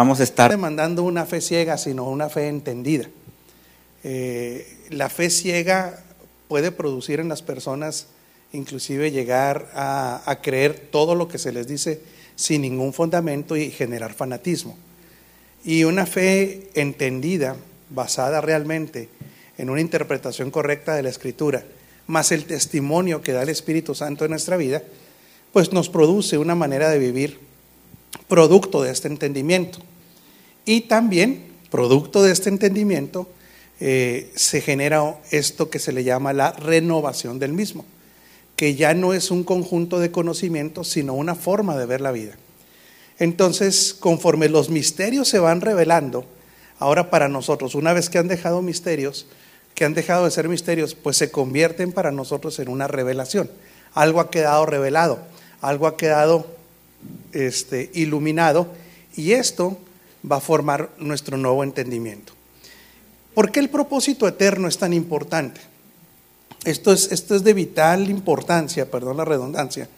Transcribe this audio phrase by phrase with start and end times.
[0.00, 3.08] Vamos a estar demandando una fe ciega, sino una fe entendida.
[4.04, 6.04] Eh, la fe ciega
[6.46, 8.06] puede producir en las personas
[8.52, 12.00] inclusive llegar a, a, creer todo lo que se les dice
[12.36, 14.78] sin ningún fundamento y generar fanatismo.
[15.64, 17.56] Y una fe entendida,
[17.90, 19.08] basada realmente
[19.58, 21.64] en una interpretación correcta de la escritura,
[22.06, 24.80] más el testimonio que da el Espíritu Santo en nuestra vida,
[25.52, 27.48] pues nos produce una manera de vivir
[28.28, 29.80] producto de este entendimiento.
[30.68, 33.26] Y también, producto de este entendimiento,
[33.80, 37.86] eh, se genera esto que se le llama la renovación del mismo,
[38.54, 42.34] que ya no es un conjunto de conocimientos, sino una forma de ver la vida.
[43.18, 46.26] Entonces, conforme los misterios se van revelando,
[46.78, 49.24] ahora para nosotros, una vez que han dejado misterios,
[49.74, 53.50] que han dejado de ser misterios, pues se convierten para nosotros en una revelación.
[53.94, 55.18] Algo ha quedado revelado,
[55.62, 56.46] algo ha quedado
[57.32, 58.68] este, iluminado
[59.16, 59.78] y esto
[60.30, 62.32] va a formar nuestro nuevo entendimiento.
[63.34, 65.60] ¿Por qué el propósito eterno es tan importante?
[66.64, 69.88] Esto es, esto es de vital importancia, perdón la redundancia,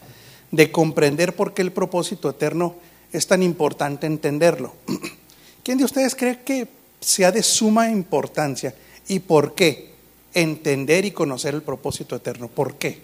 [0.51, 2.75] de comprender por qué el propósito eterno
[3.11, 4.73] es tan importante entenderlo.
[5.63, 6.67] ¿Quién de ustedes cree que
[6.99, 8.75] sea de suma importancia
[9.07, 9.91] y por qué
[10.33, 12.47] entender y conocer el propósito eterno?
[12.47, 12.99] ¿Por qué?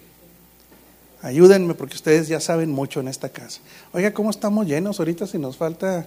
[1.22, 3.60] Ayúdenme porque ustedes ya saben mucho en esta casa.
[3.92, 6.06] Oiga, ¿cómo estamos llenos ahorita si nos falta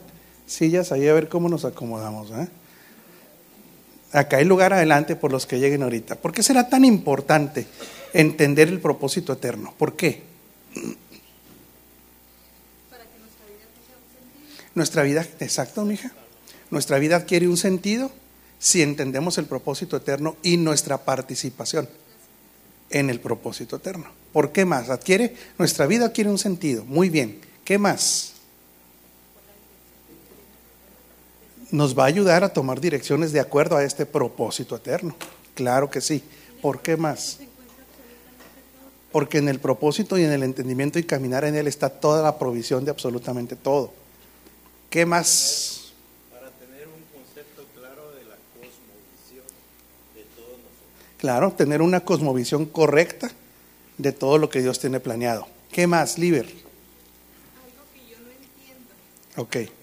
[0.52, 2.30] sillas ahí a ver cómo nos acomodamos?
[2.32, 2.48] ¿eh?
[4.12, 6.16] Acá hay lugar adelante por los que lleguen ahorita.
[6.16, 7.66] ¿Por qué será tan importante
[8.14, 9.74] entender el propósito eterno?
[9.78, 10.22] ¿Por qué?
[12.90, 13.10] Para que
[14.76, 16.12] nuestra vida exacto, mija.
[16.70, 18.12] Nuestra vida adquiere un sentido
[18.60, 21.90] si entendemos el propósito eterno y nuestra participación
[22.90, 24.08] en el propósito eterno.
[24.34, 24.90] ¿Por qué más?
[24.90, 26.84] Adquiere, nuestra vida adquiere un sentido.
[26.86, 27.40] Muy bien.
[27.64, 28.34] ¿Qué más?
[31.72, 35.16] Nos va a ayudar a tomar direcciones de acuerdo a este propósito eterno.
[35.56, 36.22] Claro que sí.
[36.62, 37.40] ¿Por qué más?
[39.12, 42.38] Porque en el propósito y en el entendimiento y caminar en él está toda la
[42.38, 43.94] provisión de absolutamente todo.
[44.90, 45.94] ¿Qué más?
[46.30, 49.46] Para tener un concepto claro de la cosmovisión
[50.16, 51.18] de todos nosotros.
[51.18, 53.32] Claro, tener una cosmovisión correcta
[53.98, 55.48] de todo lo que Dios tiene planeado.
[55.72, 56.46] ¿Qué más, Liber?
[56.46, 56.58] Algo
[57.94, 59.81] que yo no entiendo, Ok.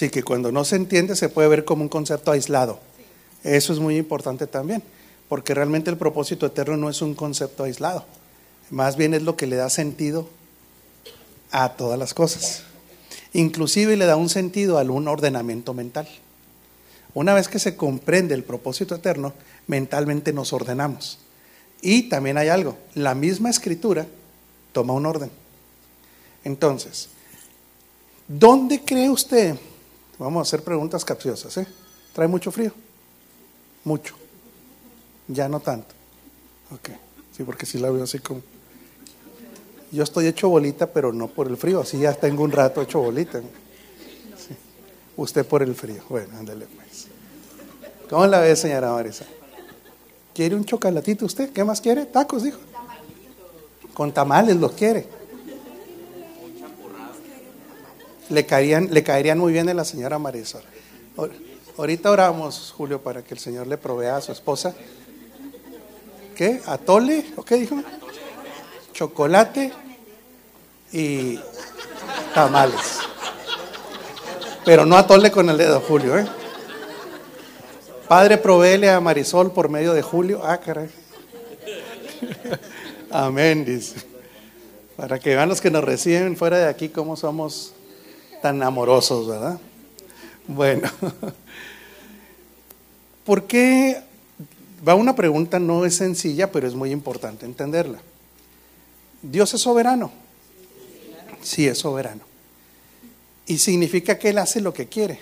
[0.00, 2.80] Sí, que cuando no se entiende se puede ver como un concepto aislado.
[3.44, 4.82] Eso es muy importante también,
[5.28, 8.06] porque realmente el propósito eterno no es un concepto aislado,
[8.70, 10.26] más bien es lo que le da sentido
[11.50, 12.62] a todas las cosas.
[13.34, 16.08] Inclusive le da un sentido a un ordenamiento mental.
[17.12, 19.34] Una vez que se comprende el propósito eterno,
[19.66, 21.18] mentalmente nos ordenamos.
[21.82, 24.06] Y también hay algo, la misma escritura
[24.72, 25.30] toma un orden.
[26.42, 27.10] Entonces,
[28.26, 29.58] ¿dónde cree usted?
[30.20, 31.66] Vamos a hacer preguntas capciosas, ¿eh?
[32.12, 32.72] ¿Trae mucho frío?
[33.84, 34.14] Mucho.
[35.26, 35.94] Ya no tanto.
[36.70, 36.90] Ok.
[37.34, 38.42] Sí, porque sí la veo así como.
[39.90, 41.80] Yo estoy hecho bolita, pero no por el frío.
[41.80, 43.40] Así ya tengo un rato hecho bolita.
[45.16, 46.02] Usted por el frío.
[46.10, 47.06] Bueno, ándale pues.
[48.10, 49.24] ¿Cómo la ve, señora Marisa?
[50.34, 51.50] ¿Quiere un chocolatito usted?
[51.50, 52.04] ¿Qué más quiere?
[52.04, 52.58] Tacos, dijo.
[53.94, 55.19] Con tamales los quiere.
[58.30, 60.62] Le caerían, le caerían muy bien a la señora Marisol.
[61.16, 61.32] Ahor-
[61.76, 64.74] Ahorita oramos, Julio, para que el Señor le provea a su esposa.
[66.36, 66.60] ¿Qué?
[66.66, 67.24] ¿Atole?
[67.36, 67.76] ¿O qué dijo?
[68.92, 69.72] Chocolate
[70.92, 71.38] y
[72.34, 72.98] tamales.
[74.64, 76.26] Pero no atole con el dedo, Julio, ¿eh?
[78.08, 80.42] Padre, proveele a Marisol por medio de Julio.
[80.44, 80.90] Ah, caray.
[83.10, 83.96] Amén, dice.
[84.96, 87.72] Para que vean los que nos reciben fuera de aquí cómo somos
[88.40, 89.58] tan amorosos, ¿verdad?
[90.46, 90.88] Bueno,
[93.24, 94.02] ¿por qué?
[94.86, 98.00] Va una pregunta, no es sencilla, pero es muy importante entenderla.
[99.22, 100.10] ¿Dios es soberano?
[101.42, 102.22] Sí, es soberano.
[103.46, 105.18] ¿Y significa que Él hace lo que quiere?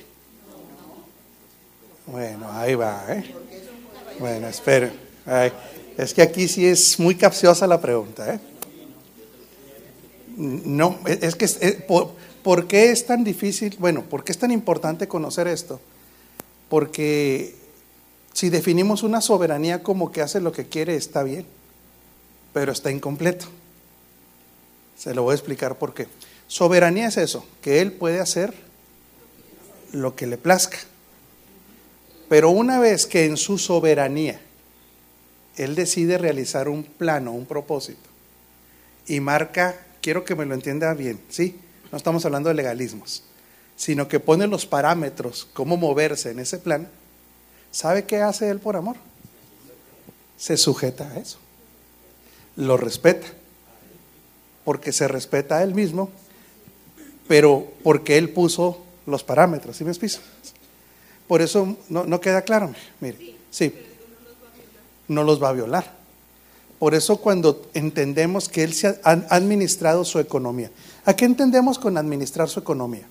[2.07, 3.35] Bueno, ahí va, ¿eh?
[4.19, 4.93] Bueno, espere.
[5.27, 5.53] Ay,
[5.97, 8.41] es que aquí sí es muy capciosa la pregunta, ¿eh?
[10.39, 11.59] No, es que, es-
[11.89, 12.13] por,
[12.45, 13.77] ¿por qué es tan difícil?
[13.79, 15.81] Bueno, ¿por qué es tan importante conocer esto?
[16.69, 17.57] Porque
[18.33, 21.45] si definimos una soberanía como que hace lo que quiere, está bien,
[22.53, 23.47] pero está incompleto.
[24.97, 26.07] Se lo voy a explicar por qué.
[26.47, 28.55] Soberanía es eso, que Él puede hacer
[29.93, 30.79] lo que le plazca.
[32.29, 34.41] Pero una vez que en su soberanía
[35.57, 38.09] Él decide realizar un plano, un propósito,
[39.09, 39.75] y marca,
[40.09, 41.61] quiero que me lo entienda bien, ¿sí?
[41.93, 43.25] No estamos hablando de legalismos,
[43.77, 46.89] sino que pone los parámetros, cómo moverse en ese plan,
[47.73, 48.97] ¿sabe qué hace Él por amor?
[50.39, 51.37] Se sujeta a eso.
[52.57, 53.27] Lo respeta.
[54.65, 56.09] Porque se respeta a Él mismo,
[57.27, 60.21] pero porque Él puso los parámetros, ¿sí me explico?
[61.27, 63.75] Por eso no, no queda claro, mire, sí,
[65.07, 65.98] no los va a violar.
[66.79, 70.71] Por eso cuando entendemos que Él se ha administrado su economía,
[71.05, 73.07] ¿a qué entendemos con administrar su economía?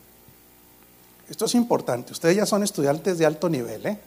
[1.29, 3.99] Esto es importante, ustedes ya son estudiantes de alto nivel, ¿eh?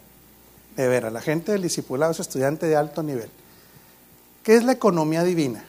[0.76, 3.28] De veras, la gente del discipulado es estudiante de alto nivel.
[4.42, 5.64] ¿Qué es la economía divina?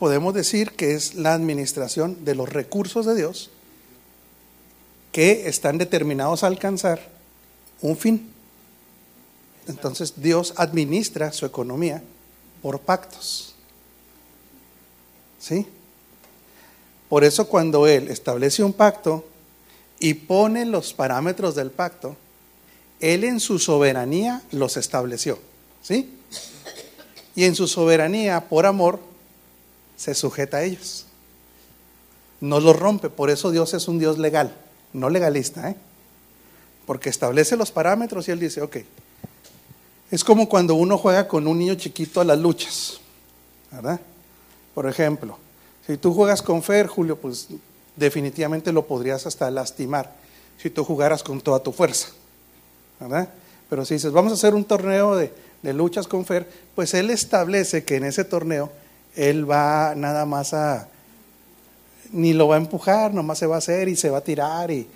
[0.00, 3.50] podemos decir que es la administración de los recursos de Dios
[5.12, 7.00] que están determinados a alcanzar
[7.80, 8.32] un fin.
[9.66, 12.02] Entonces Dios administra su economía
[12.62, 13.54] por pactos.
[15.38, 15.66] ¿Sí?
[17.08, 19.24] Por eso cuando Él establece un pacto
[19.98, 22.16] y pone los parámetros del pacto,
[23.00, 25.38] Él en su soberanía los estableció.
[25.82, 26.16] ¿Sí?
[27.34, 29.00] Y en su soberanía, por amor,
[29.96, 31.06] se sujeta a ellos.
[32.40, 34.54] No los rompe, por eso Dios es un Dios legal,
[34.92, 35.76] no legalista, ¿eh?
[36.86, 38.78] Porque establece los parámetros y Él dice, ok.
[40.10, 43.00] Es como cuando uno juega con un niño chiquito a las luchas,
[43.70, 44.00] ¿verdad?
[44.74, 45.38] Por ejemplo,
[45.86, 47.48] si tú juegas con Fer, Julio, pues
[47.96, 50.14] definitivamente lo podrías hasta lastimar
[50.60, 52.08] si tú jugaras con toda tu fuerza,
[52.98, 53.28] ¿verdad?
[53.68, 55.32] Pero si dices, vamos a hacer un torneo de,
[55.62, 58.70] de luchas con Fer, pues él establece que en ese torneo
[59.14, 60.88] él va nada más a,
[62.12, 64.70] ni lo va a empujar, nomás se va a hacer y se va a tirar
[64.70, 64.86] y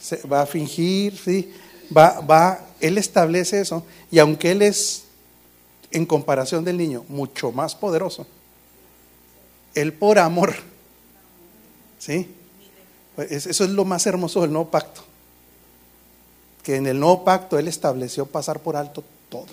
[0.00, 1.52] se va a fingir, ¿sí?
[1.96, 5.04] Va, va, él establece eso y aunque él es,
[5.90, 8.26] en comparación del niño, mucho más poderoso,
[9.74, 10.54] él por amor,
[11.98, 12.28] ¿sí?
[13.16, 15.02] Es- eso es lo más hermoso del nuevo pacto,
[16.62, 19.46] que en el nuevo pacto él estableció pasar por alto todo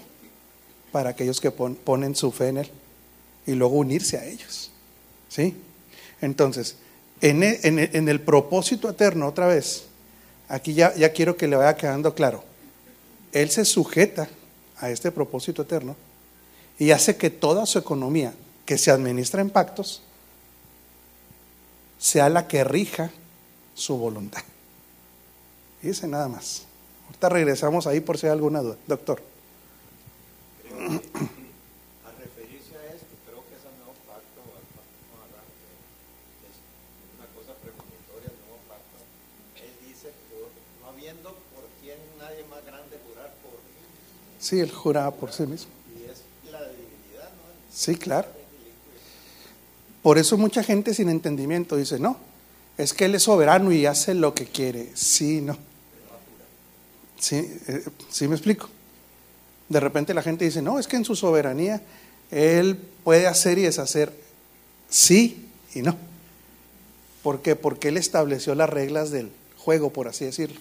[0.92, 2.70] para aquellos que pon- ponen su fe en él
[3.48, 4.72] y luego unirse a ellos,
[5.30, 5.56] ¿sí?
[6.22, 6.78] Entonces,
[7.22, 9.86] en e- e- en el propósito eterno, otra vez,
[10.48, 12.44] Aquí ya, ya quiero que le vaya quedando claro.
[13.32, 14.30] Él se sujeta
[14.78, 15.96] a este propósito eterno
[16.78, 18.32] y hace que toda su economía,
[18.64, 20.04] que se administra en pactos,
[21.98, 23.10] sea la que rija
[23.74, 24.44] su voluntad.
[25.82, 26.62] Dice nada más.
[27.08, 28.76] Ahorita regresamos ahí por si hay alguna duda.
[28.86, 29.24] Doctor.
[30.76, 35.50] A referirse a esto, creo que ese nuevo pacto, al pacto con Abraham,
[36.42, 36.58] que es
[37.18, 38.98] una cosa premonitoria del nuevo pacto,
[39.64, 40.52] él dice, por-
[40.82, 43.82] no habiendo por quien nadie más grande jurar por mí,
[44.45, 45.71] Sí, él juraba por sí mismo.
[47.74, 48.27] Sí, claro.
[50.03, 52.15] Por eso mucha gente sin entendimiento dice, no,
[52.77, 54.92] es que Él es soberano y hace lo que quiere.
[54.94, 55.57] Sí, no.
[57.19, 58.69] Sí, eh, sí me explico.
[59.68, 61.81] De repente la gente dice, no, es que en su soberanía
[62.30, 64.14] Él puede hacer y deshacer.
[64.87, 65.97] Sí y no.
[67.23, 67.56] ¿Por qué?
[67.56, 70.59] Porque Él estableció las reglas del juego, por así decirlo.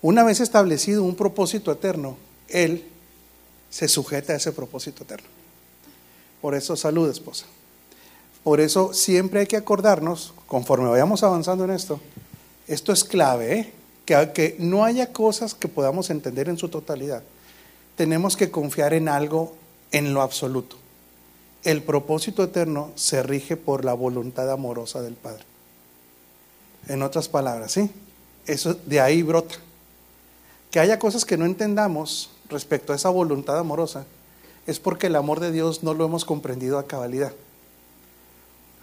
[0.00, 2.16] Una vez establecido un propósito eterno,
[2.52, 2.84] Él
[3.70, 5.28] se sujeta a ese propósito eterno.
[6.40, 7.46] Por eso, salud, esposa.
[8.44, 12.00] Por eso siempre hay que acordarnos, conforme vayamos avanzando en esto,
[12.66, 13.72] esto es clave, ¿eh?
[14.04, 17.22] que, que no haya cosas que podamos entender en su totalidad.
[17.96, 19.54] Tenemos que confiar en algo
[19.92, 20.76] en lo absoluto.
[21.62, 25.44] El propósito eterno se rige por la voluntad amorosa del Padre.
[26.88, 27.90] En otras palabras, ¿sí?
[28.46, 29.54] Eso de ahí brota.
[30.72, 34.06] Que haya cosas que no entendamos respecto a esa voluntad amorosa
[34.66, 37.32] es porque el amor de Dios no lo hemos comprendido a cabalidad.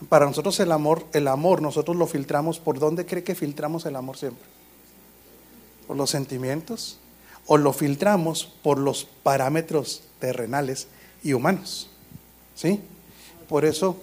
[0.08, 3.96] Para nosotros el amor, el amor nosotros lo filtramos por dónde cree que filtramos el
[3.96, 4.46] amor siempre.
[5.88, 7.00] Por los sentimientos
[7.48, 10.88] o lo filtramos por los parámetros terrenales
[11.24, 11.90] y humanos.
[12.56, 12.82] ¿Sí?
[13.48, 13.98] Por eso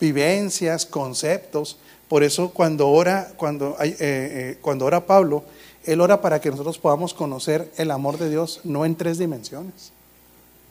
[0.00, 1.78] vivencias, conceptos,
[2.08, 5.44] por eso cuando ora, cuando, eh, eh, cuando ora Pablo,
[5.92, 9.92] él ora para que nosotros podamos conocer el amor de Dios no en tres dimensiones,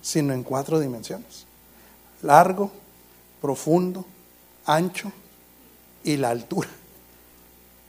[0.02, 1.46] sino en cuatro dimensiones.
[2.22, 2.72] Largo,
[3.42, 4.06] profundo,
[4.66, 5.12] ancho
[6.04, 6.70] y la altura.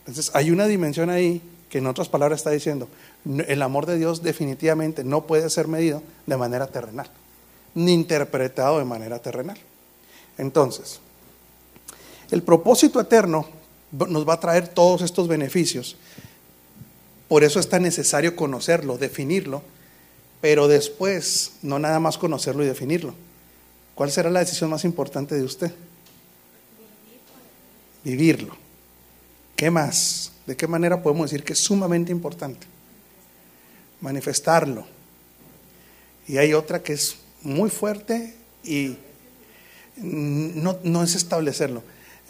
[0.06, 2.88] Entonces hay una dimensión ahí que en otras palabras está diciendo,
[3.24, 7.10] "No- el amor de Dios definitivamente no puede ser medido de manera terrenal,
[7.74, 9.58] ni interpretado de manera terrenal.
[10.38, 11.00] Entonces,
[12.30, 13.46] el propósito eterno
[13.90, 15.96] nos va a traer todos estos beneficios.
[17.28, 19.62] Por eso es tan necesario conocerlo, definirlo,
[20.40, 23.14] pero después no nada más conocerlo y definirlo.
[23.94, 25.72] ¿Cuál será la decisión más importante de usted?
[28.04, 28.56] Vivirlo.
[29.56, 30.32] ¿Qué más?
[30.46, 32.66] ¿De qué manera podemos decir que es sumamente importante?
[34.00, 34.86] Manifestarlo.
[36.26, 38.96] Y hay otra que es muy fuerte y
[39.96, 41.82] no, no es establecerlo.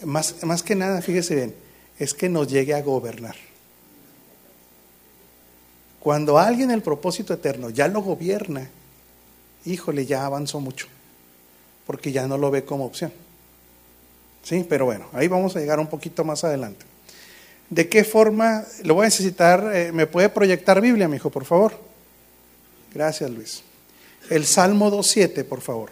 [0.05, 1.55] Más, más que nada, fíjese bien,
[1.99, 3.37] es que nos llegue a gobernar.
[6.09, 8.71] Cuando alguien el propósito eterno ya lo gobierna,
[9.67, 10.87] híjole, ya avanzó mucho,
[11.87, 13.13] porque ya no lo ve como opción.
[14.43, 16.87] Sí, pero bueno, ahí vamos a llegar un poquito más adelante.
[17.69, 18.65] ¿De qué forma?
[18.85, 21.75] Lo voy a necesitar, eh, ¿me puede proyectar Biblia, mi hijo, por favor?
[22.95, 23.63] Gracias, Luis.
[24.31, 25.91] El Salmo 2.7, por favor.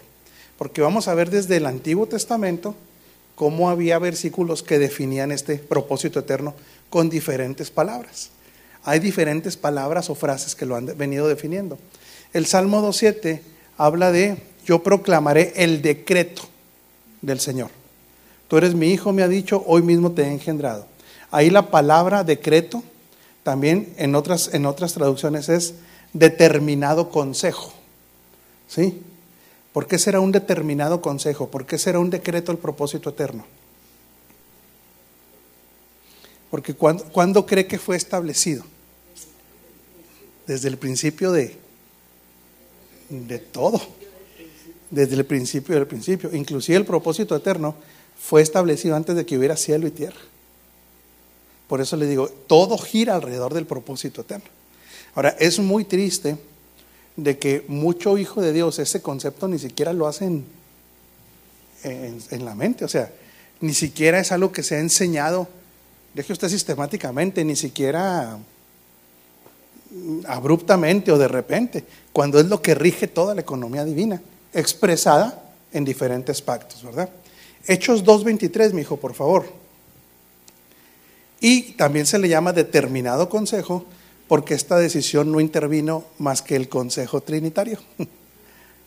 [0.57, 2.73] Porque vamos a ver desde el Antiguo Testamento
[3.35, 6.55] cómo había versículos que definían este propósito eterno
[6.89, 8.31] con diferentes palabras.
[8.87, 11.77] Hay diferentes palabras o frases que lo han venido definiendo.
[12.31, 13.41] El Salmo 2.7
[13.77, 16.43] habla de, yo proclamaré el decreto
[17.21, 17.69] del Señor.
[18.47, 20.85] Tú eres mi hijo, me ha dicho, hoy mismo te he engendrado.
[21.31, 22.81] Ahí la palabra decreto,
[23.43, 25.73] también en otras, en otras traducciones es
[26.13, 27.73] determinado consejo.
[28.69, 29.01] ¿Sí?
[29.73, 31.49] ¿Por qué será un determinado consejo?
[31.49, 33.43] ¿Por qué será un decreto el propósito eterno?
[36.49, 38.63] Porque cuando, ¿cuándo cree que fue establecido?
[40.47, 41.55] Desde el principio de,
[43.09, 43.81] de todo.
[44.89, 46.33] Desde el principio del principio.
[46.33, 47.75] Inclusive el propósito eterno
[48.19, 50.19] fue establecido antes de que hubiera cielo y tierra.
[51.67, 54.45] Por eso le digo, todo gira alrededor del propósito eterno.
[55.13, 56.37] Ahora, es muy triste
[57.15, 60.45] de que mucho hijo de Dios ese concepto ni siquiera lo hacen
[61.83, 63.11] en, en, la mente, o sea,
[63.59, 65.47] ni siquiera es algo que se ha enseñado,
[66.13, 68.37] deje usted sistemáticamente, ni siquiera
[70.27, 74.21] abruptamente o de repente, cuando es lo que rige toda la economía divina,
[74.53, 77.09] expresada en diferentes pactos, ¿verdad?
[77.67, 79.45] Hechos 2.23, mi hijo, por favor.
[81.39, 83.85] Y también se le llama determinado consejo
[84.27, 87.79] porque esta decisión no intervino más que el consejo trinitario,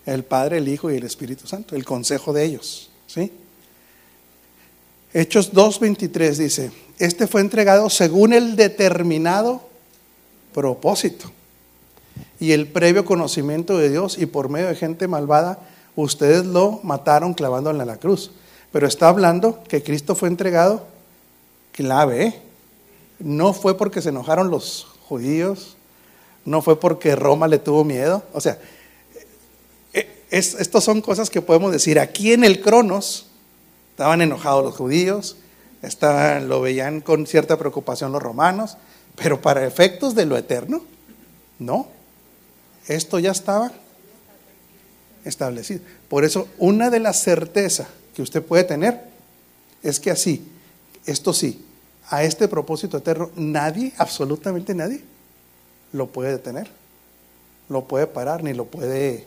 [0.06, 2.90] el Padre, el Hijo y el Espíritu Santo, el consejo de ellos.
[3.06, 3.32] ¿sí?
[5.12, 9.69] Hechos 2.23 dice, este fue entregado según el determinado
[10.52, 11.30] propósito
[12.38, 15.58] y el previo conocimiento de Dios y por medio de gente malvada,
[15.96, 18.32] ustedes lo mataron clavándole a la cruz.
[18.72, 20.86] Pero está hablando que Cristo fue entregado
[21.72, 22.42] clave, ¿eh?
[23.18, 25.76] no fue porque se enojaron los judíos,
[26.44, 28.58] no fue porque Roma le tuvo miedo, o sea,
[30.30, 31.98] es, estas son cosas que podemos decir.
[31.98, 33.26] Aquí en el Cronos
[33.90, 35.36] estaban enojados los judíos,
[35.82, 38.76] estaban, lo veían con cierta preocupación los romanos,
[39.22, 40.82] pero para efectos de lo eterno,
[41.58, 41.88] no,
[42.88, 43.70] esto ya estaba
[45.26, 45.80] establecido.
[46.08, 49.02] Por eso, una de las certezas que usted puede tener
[49.82, 50.48] es que así,
[51.04, 51.62] esto sí,
[52.08, 55.02] a este propósito eterno, nadie, absolutamente nadie,
[55.92, 56.70] lo puede detener,
[57.68, 59.26] lo puede parar, ni lo puede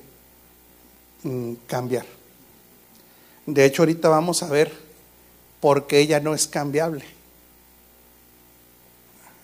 [1.21, 2.05] mm, cambiar.
[3.45, 4.71] De hecho, ahorita vamos a ver
[5.59, 7.05] por qué ella no es cambiable.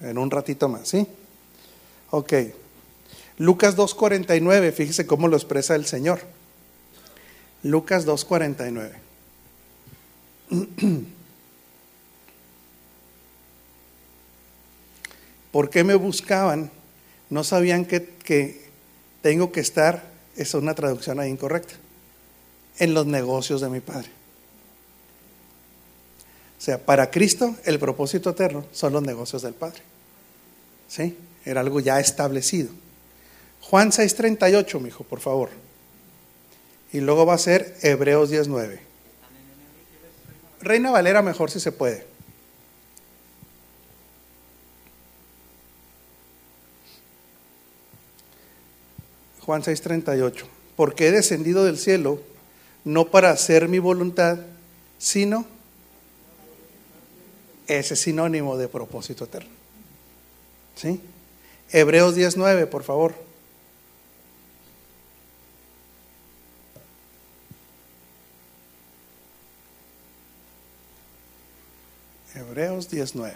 [0.02, 1.06] En un ratito más, ¿sí?
[2.12, 2.34] Ok.
[3.38, 6.20] Lucas 2.49, fíjese cómo lo expresa el Señor.
[7.64, 8.92] Lucas 2.49.
[15.52, 16.72] ¿Por qué me buscaban?
[17.30, 18.70] No sabían que, que,
[19.22, 20.04] tengo que estar,
[20.36, 21.74] es una traducción ahí incorrecta,
[22.78, 24.10] en los negocios de mi Padre.
[26.58, 29.82] O sea, para Cristo el propósito eterno son los negocios del Padre.
[30.90, 31.16] ¿Sí?
[31.46, 32.70] Era algo ya establecido.
[33.62, 35.50] Juan 6:38, mi hijo, por favor.
[36.92, 38.82] Y luego va a ser Hebreos 19.
[40.62, 42.06] Reina Valera mejor si se puede.
[49.42, 50.46] Juan 6:38.
[50.76, 52.20] Porque he descendido del cielo
[52.84, 54.40] no para hacer mi voluntad,
[54.98, 55.46] sino
[57.68, 59.59] ese sinónimo de propósito eterno.
[60.80, 61.02] ¿Sí?
[61.72, 63.14] Hebreos 19, por favor.
[72.34, 73.36] Hebreos 19.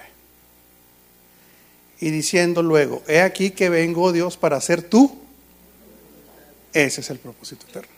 [2.00, 5.20] Y diciendo luego, he aquí que vengo Dios para ser tú.
[6.72, 7.92] Ese es el propósito eterno.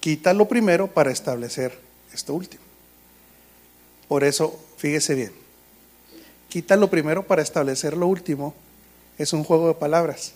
[0.00, 1.78] Quita lo primero para establecer
[2.12, 2.62] esto último.
[4.08, 5.45] Por eso, fíjese bien,
[6.56, 8.54] quita lo primero para establecer lo último,
[9.18, 10.32] es un juego de palabras.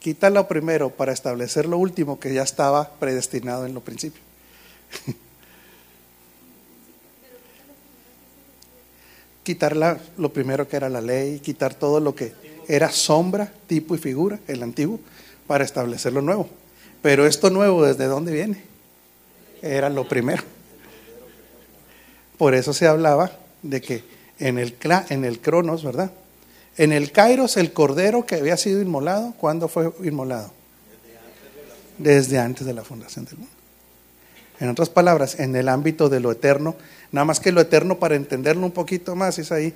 [0.00, 4.20] Quita lo primero para establecer lo último que ya estaba predestinado en lo principio.
[9.44, 12.34] quitar la- lo primero que era la ley, quitar todo lo que
[12.68, 15.00] era sombra, tipo y figura, el antiguo,
[15.46, 16.50] para establecer lo nuevo.
[17.00, 18.62] Pero esto nuevo, ¿desde dónde viene?
[19.62, 20.42] Era lo primero.
[22.36, 23.30] Por eso se hablaba
[23.62, 24.76] de que en el,
[25.08, 26.10] en el Cronos, ¿verdad?
[26.76, 30.52] En el Kairos, el cordero que había sido inmolado, ¿cuándo fue inmolado?
[31.98, 33.52] Desde antes de la fundación del mundo.
[34.60, 36.76] En otras palabras, en el ámbito de lo eterno,
[37.12, 39.74] nada más que lo eterno para entenderlo un poquito más, es ahí,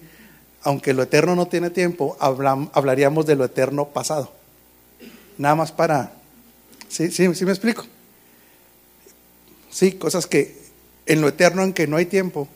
[0.63, 4.33] aunque lo eterno no tiene tiempo, hablaríamos de lo eterno pasado.
[5.39, 6.13] Nada más para,
[6.89, 7.85] ¿sí, sí, sí me explico?
[9.71, 10.59] Sí, cosas que
[11.07, 12.47] en lo eterno, aunque no hay tiempo,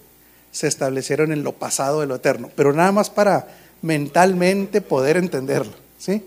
[0.54, 3.48] se establecieron en lo pasado de lo eterno, pero nada más para
[3.82, 6.22] mentalmente poder entenderlo, ¿sí?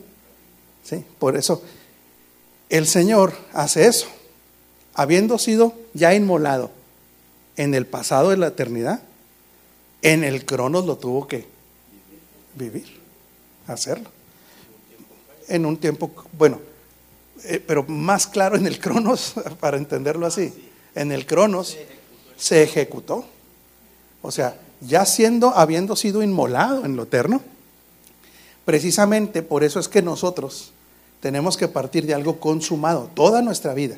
[0.83, 1.63] Sí, por eso
[2.67, 4.07] el Señor hace eso
[4.93, 6.71] habiendo sido ya inmolado
[7.55, 9.01] en el pasado de la eternidad,
[10.01, 11.45] en el cronos lo tuvo que
[12.55, 12.99] vivir,
[13.65, 14.09] hacerlo.
[15.47, 16.59] En un tiempo, bueno,
[17.45, 20.53] eh, pero más claro en el cronos, para entenderlo así,
[20.95, 21.77] en el cronos
[22.35, 23.25] se ejecutó.
[24.27, 27.41] O sea, ya siendo, habiendo sido inmolado en lo eterno,
[28.65, 30.71] precisamente por eso es que nosotros
[31.21, 33.97] tenemos que partir de algo consumado toda nuestra vida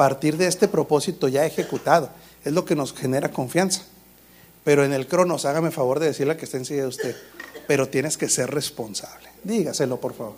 [0.00, 2.08] partir de este propósito ya ejecutado.
[2.42, 3.82] Es lo que nos genera confianza.
[4.64, 7.16] Pero en el cronos, hágame favor de decirle que está enseguida de usted,
[7.66, 9.28] pero tienes que ser responsable.
[9.44, 10.36] Dígaselo, por favor.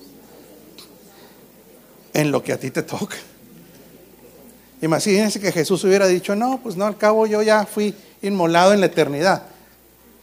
[2.12, 3.14] En lo que a ti te toca.
[4.80, 8.80] Imagínense que Jesús hubiera dicho, no, pues no, al cabo yo ya fui inmolado en
[8.80, 9.42] la eternidad.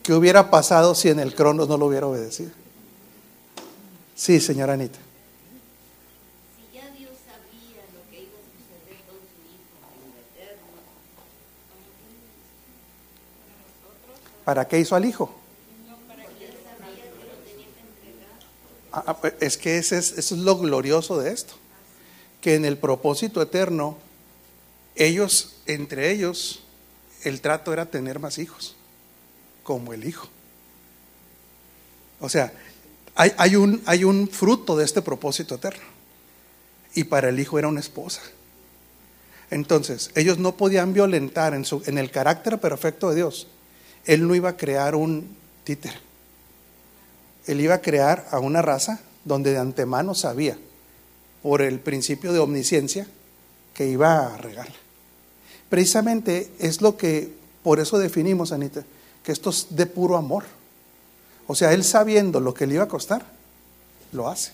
[0.04, 2.52] ¿Qué hubiera pasado si en el cronos no lo hubiera obedecido?
[4.16, 4.98] Sí, señora Anita.
[6.58, 10.68] Si ya Dios sabía lo que iba a suceder con su Hijo en lo eterno,
[11.70, 11.84] ¿cómo
[13.86, 14.44] nosotros?
[14.44, 15.34] ¿Para qué hizo al Hijo?
[18.92, 21.54] Ah, ah, pues, Es que ese es, eso es lo glorioso de esto.
[22.42, 23.98] Que en el propósito eterno,
[24.96, 26.64] ellos, entre ellos,
[27.24, 28.76] el trato era tener más hijos,
[29.64, 30.28] como el Hijo.
[32.20, 32.54] O sea,
[33.16, 35.84] hay, un, fruto de este propósito eterno.
[36.96, 38.22] Y para el Hijo era una esposa.
[39.52, 43.48] Entonces, ellos no podían violentar en, su, en el carácter perfecto de Dios.
[44.06, 45.98] Él no iba a crear un títere.
[47.46, 50.58] Él iba a crear a una raza donde de antemano sabía,
[51.42, 53.08] por el principio de omnisciencia,
[53.74, 54.76] que iba a regarla.
[55.70, 57.32] Precisamente es lo que,
[57.64, 58.84] por eso definimos, Anita,
[59.24, 60.44] que esto es de puro amor.
[61.48, 63.26] O sea, él sabiendo lo que le iba a costar,
[64.12, 64.52] lo hace.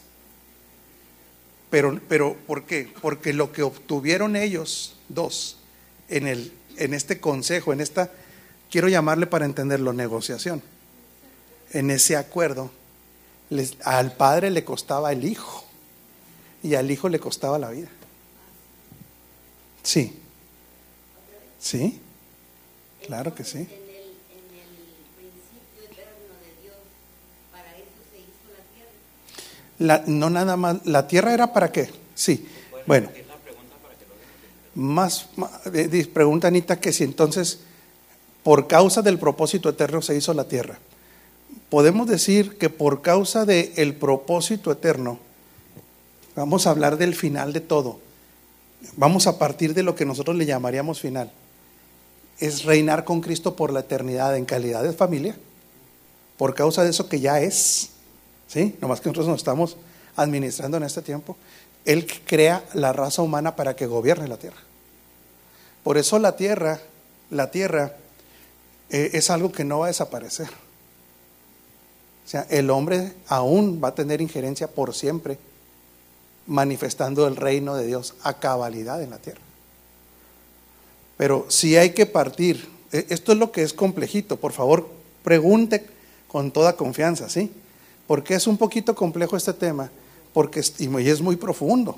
[1.70, 2.94] Pero, pero ¿por qué?
[3.02, 5.58] Porque lo que obtuvieron ellos dos
[6.10, 8.12] en, el, en este consejo, en esta,
[8.70, 10.62] quiero llamarle para entenderlo, negociación,
[11.72, 12.72] en ese acuerdo,
[13.84, 15.64] al padre le costaba el hijo
[16.64, 17.90] y al hijo le costaba la vida.
[19.84, 20.22] Sí.
[21.66, 22.00] Sí.
[23.08, 23.58] Claro que sí.
[23.58, 23.80] En el, en
[24.54, 24.70] el
[25.18, 26.76] principio eterno de Dios,
[27.52, 28.54] para eso se hizo
[29.80, 31.90] la no nada más, la tierra era para qué?
[32.14, 32.48] Sí.
[32.86, 33.10] Bueno.
[34.76, 35.28] Más,
[35.72, 37.62] de- de- pregunta Anita que si entonces
[38.44, 40.78] por causa del propósito eterno se hizo la tierra.
[41.70, 45.18] Podemos decir que por causa del propósito eterno,
[46.36, 48.00] vamos a hablar del final de todo.
[48.98, 51.32] Vamos a partir de lo que nosotros le llamaríamos final.
[52.40, 55.36] Es reinar con Cristo por la eternidad en calidad de familia,
[56.38, 57.90] por causa de eso que ya es.
[58.48, 58.76] ¿Sí?
[58.82, 59.78] Nomás que nosotros nos estamos
[60.16, 61.36] administrando en este tiempo.
[61.86, 64.58] Él crea la raza humana para que gobierne la tierra.
[65.84, 66.80] Por eso la tierra,
[67.30, 67.96] la tierra
[68.90, 70.48] eh, es algo que no va a desaparecer.
[72.26, 75.38] O sea, el hombre aún va a tener injerencia por siempre,
[76.48, 79.42] manifestando el reino de Dios a cabalidad en la tierra.
[81.18, 84.90] Pero si hay que partir, eh, esto es lo que es complejito, por favor,
[85.24, 85.86] pregunte
[86.28, 87.52] con toda confianza, ¿sí?
[88.08, 89.90] Porque es un poquito complejo este tema,
[90.34, 91.98] porque y es muy profundo.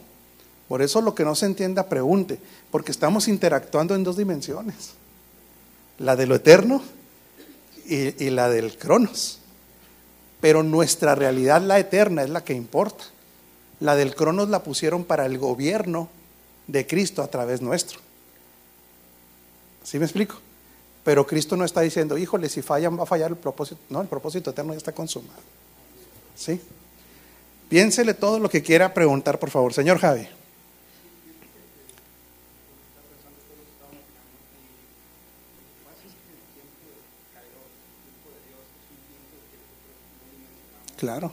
[0.67, 2.39] Por eso lo que no se entienda, pregunte,
[2.71, 4.91] porque estamos interactuando en dos dimensiones,
[5.97, 6.82] la de lo eterno
[7.86, 9.39] y la del cronos.
[10.41, 13.06] pero nuestra realidad, la eterna, es la que importa.
[13.80, 16.10] La del Cronos la pusieron para el gobierno
[16.67, 17.99] de Cristo a través nuestro.
[19.88, 20.36] ¿Sí me explico?
[21.06, 23.80] Pero Cristo no está diciendo, híjole, si fallan va a fallar el propósito.
[23.88, 25.39] No, el propósito eterno ya está consumado.
[26.36, 26.60] ¿Sí?
[27.69, 29.73] Piénsele todo lo que quiera preguntar, por favor.
[29.73, 30.28] Señor Javi.
[40.97, 41.32] Claro.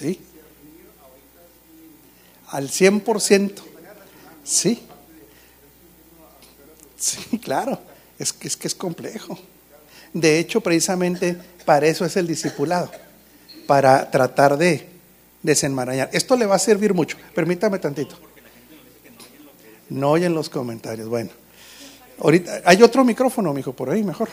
[0.00, 0.18] Sí.
[2.50, 3.52] Al 100%.
[4.44, 4.82] Sí.
[6.96, 7.78] Sí, claro.
[8.18, 9.38] Es que, es que es complejo.
[10.12, 12.90] De hecho, precisamente para eso es el discipulado.
[13.66, 14.88] Para tratar de
[15.42, 16.10] desenmarañar.
[16.12, 17.16] Esto le va a servir mucho.
[17.34, 18.16] Permítame tantito.
[19.88, 21.08] No oyen los comentarios.
[21.08, 21.30] Bueno.
[22.18, 24.28] Ahorita, hay otro micrófono, mijo, por ahí mejor.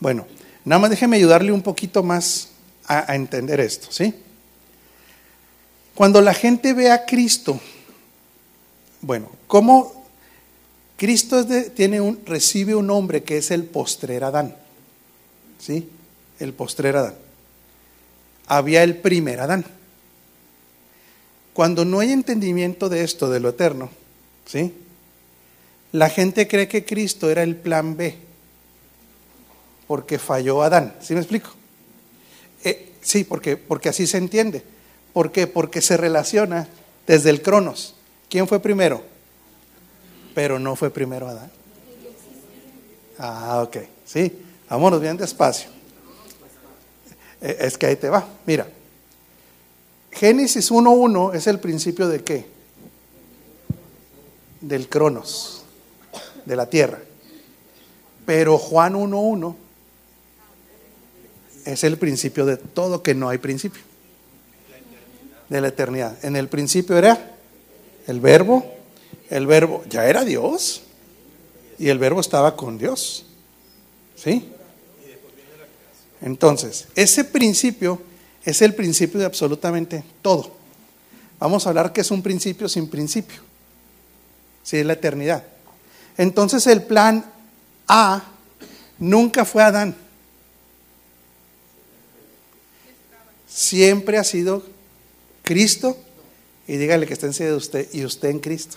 [0.00, 0.26] Bueno,
[0.64, 2.50] nada más déjeme ayudarle un poquito más
[2.84, 4.14] a, a entender esto, ¿sí?
[6.00, 7.60] Cuando la gente ve a Cristo,
[9.02, 10.06] bueno, ¿cómo
[10.96, 14.56] Cristo tiene un, recibe un nombre que es el postrer Adán?
[15.58, 15.90] ¿Sí?
[16.38, 17.16] El postrer Adán.
[18.46, 19.66] Había el primer Adán.
[21.52, 23.90] Cuando no hay entendimiento de esto, de lo eterno,
[24.46, 24.72] ¿sí?
[25.92, 28.16] La gente cree que Cristo era el plan B,
[29.86, 30.94] porque falló Adán.
[31.02, 31.50] ¿Sí me explico?
[32.64, 34.79] Eh, sí, porque, porque así se entiende.
[35.12, 35.46] ¿Por qué?
[35.46, 36.68] Porque se relaciona
[37.06, 37.94] desde el Cronos.
[38.28, 39.02] ¿Quién fue primero?
[40.34, 41.50] Pero no fue primero Adán.
[43.18, 43.76] Ah, ok.
[44.04, 44.32] Sí,
[44.68, 45.68] vámonos bien despacio.
[47.40, 48.26] Eh, Es que ahí te va.
[48.46, 48.66] Mira,
[50.12, 52.46] Génesis 1.1 es el principio de qué?
[54.60, 55.62] Del Cronos,
[56.44, 56.98] de la tierra.
[58.26, 59.54] Pero Juan 1.1
[61.64, 63.82] es el principio de todo, que no hay principio.
[65.50, 66.16] De la eternidad.
[66.24, 67.36] En el principio era
[68.06, 68.64] el verbo,
[69.28, 70.82] el verbo ya era Dios
[71.78, 73.26] y el verbo estaba con Dios.
[74.16, 74.48] ¿Sí?
[76.22, 78.00] Entonces, ese principio
[78.44, 80.52] es el principio de absolutamente todo.
[81.38, 83.40] Vamos a hablar que es un principio sin principio.
[84.62, 85.42] Sí, es la eternidad.
[86.16, 87.24] Entonces el plan
[87.88, 88.22] A
[88.98, 89.96] nunca fue Adán.
[93.48, 94.62] Siempre ha sido
[95.50, 95.96] Cristo
[96.68, 98.76] y dígale que está en de usted y usted en Cristo.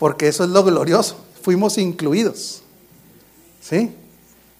[0.00, 1.16] Porque eso es lo glorioso.
[1.42, 2.62] Fuimos incluidos.
[3.62, 3.94] ¿Sí?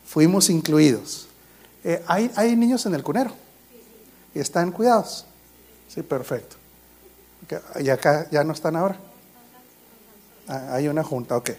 [0.06, 1.26] Fuimos incluidos.
[1.82, 3.32] Eh, hay, hay niños en el cunero.
[4.36, 5.24] Y están cuidados.
[5.88, 6.54] Sí, perfecto.
[7.80, 8.96] ¿Y acá ya no están ahora?
[10.46, 11.50] Ah, hay una junta, ok.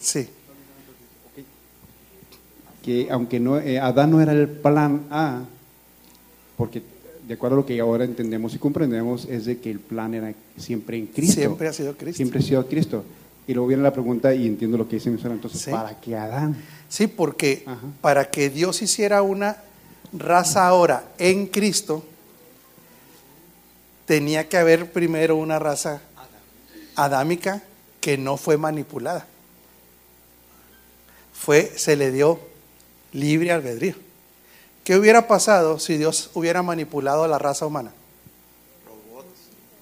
[0.00, 0.28] Sí,
[2.88, 5.42] que aunque no, eh, Adán no era el plan A,
[6.56, 6.82] porque
[7.26, 10.32] de acuerdo a lo que ahora entendemos y comprendemos, es de que el plan era
[10.56, 11.34] siempre en Cristo.
[11.34, 12.16] siempre ha sido Cristo.
[12.16, 13.04] Siempre ha sido Cristo.
[13.46, 15.70] Y luego viene la pregunta, y entiendo lo que dice mi entonces, Sí.
[15.70, 16.56] ¿para qué Adán?
[16.88, 17.78] Sí, porque Ajá.
[18.00, 19.58] para que Dios hiciera una
[20.14, 22.02] raza ahora en Cristo,
[24.06, 26.00] tenía que haber primero una raza
[26.96, 27.62] adámica
[28.00, 29.26] que no fue manipulada.
[31.34, 32.48] Fue, se le dio
[33.12, 33.94] libre albedrío.
[34.84, 37.92] ¿Qué hubiera pasado si Dios hubiera manipulado a la raza humana?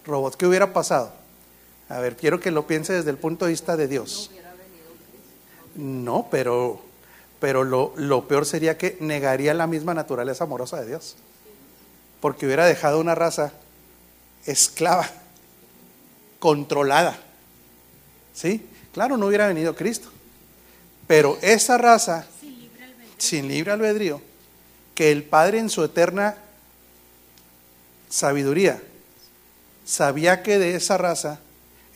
[0.05, 0.37] Robots.
[0.37, 1.13] ¿Qué hubiera pasado?
[1.89, 4.31] A ver, quiero que lo piense desde el punto de vista de Dios.
[5.75, 6.81] No, pero,
[7.39, 11.17] pero lo, lo peor sería que negaría la misma naturaleza amorosa de Dios.
[12.21, 13.53] Porque hubiera dejado una raza
[14.47, 15.09] esclava,
[16.39, 17.19] controlada.
[18.33, 18.67] ¿Sí?
[18.93, 20.09] Claro, no hubiera venido Cristo.
[21.07, 22.27] Pero esa raza,
[23.19, 24.21] sin libre albedrío,
[24.95, 26.37] que el Padre en su eterna
[28.09, 28.81] sabiduría
[29.85, 31.41] sabía que de esa raza,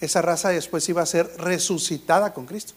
[0.00, 2.74] esa raza después iba a ser resucitada con Cristo.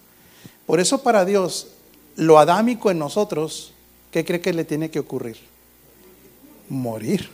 [0.65, 1.67] Por eso para Dios,
[2.15, 3.73] lo adámico en nosotros,
[4.11, 5.37] ¿qué cree que le tiene que ocurrir?
[6.69, 7.29] Morir.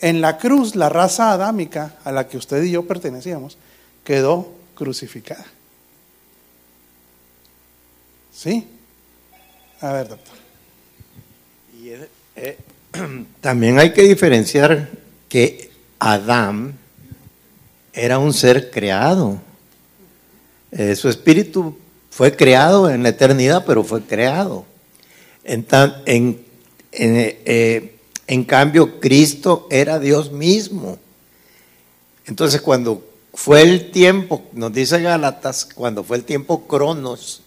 [0.00, 3.58] En la cruz, la raza adámica a la que usted y yo pertenecíamos,
[4.04, 5.46] quedó crucificada.
[8.32, 8.66] ¿Sí?
[9.80, 10.34] A ver, doctor.
[11.80, 11.90] Y
[12.36, 12.58] eh,
[13.40, 14.88] también hay que diferenciar
[15.28, 16.76] que Adán
[17.92, 19.40] era un ser creado.
[20.72, 21.76] Eh, su espíritu
[22.10, 24.64] fue creado en la eternidad, pero fue creado.
[25.44, 26.44] En, tan- en-
[26.92, 27.94] eh,
[28.46, 30.98] cambio, Cristo era Dios mismo.
[32.26, 37.42] Entonces, cuando fue el tiempo, nos dice Gálatas, cuando fue el tiempo Cronos,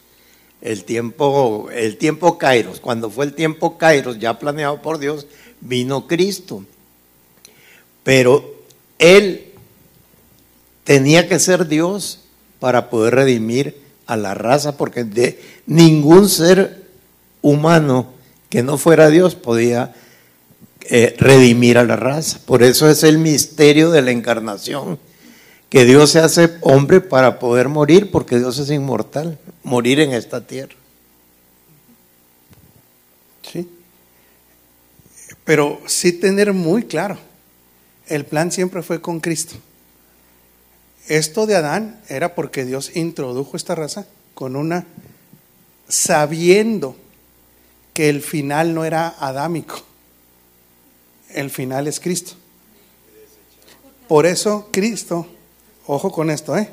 [0.61, 5.25] el tiempo, el tiempo Kairos, cuando fue el tiempo Kairos, ya planeado por Dios,
[5.59, 6.63] vino Cristo.
[8.03, 8.63] Pero
[8.99, 9.51] Él
[10.83, 12.19] tenía que ser Dios
[12.59, 16.83] para poder redimir a la raza, porque de ningún ser
[17.41, 18.11] humano
[18.49, 19.95] que no fuera Dios podía
[20.81, 22.39] eh, redimir a la raza.
[22.45, 24.99] Por eso es el misterio de la encarnación,
[25.71, 30.45] que Dios se hace hombre para poder morir, porque Dios es inmortal, morir en esta
[30.45, 30.75] tierra.
[33.41, 33.69] Sí.
[35.45, 37.17] Pero sí tener muy claro,
[38.07, 39.55] el plan siempre fue con Cristo.
[41.07, 44.85] Esto de Adán era porque Dios introdujo esta raza con una,
[45.87, 46.97] sabiendo
[47.93, 49.81] que el final no era adámico,
[51.29, 52.33] el final es Cristo.
[54.09, 55.27] Por eso Cristo,
[55.93, 56.69] ojo con esto, ¿eh?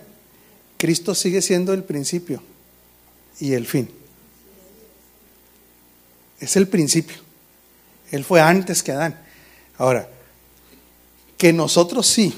[0.76, 2.40] Cristo sigue siendo el principio
[3.40, 3.90] y el fin.
[6.38, 7.16] Es el principio.
[8.12, 9.18] Él fue antes que Adán.
[9.76, 10.08] Ahora,
[11.36, 12.32] que nosotros sí,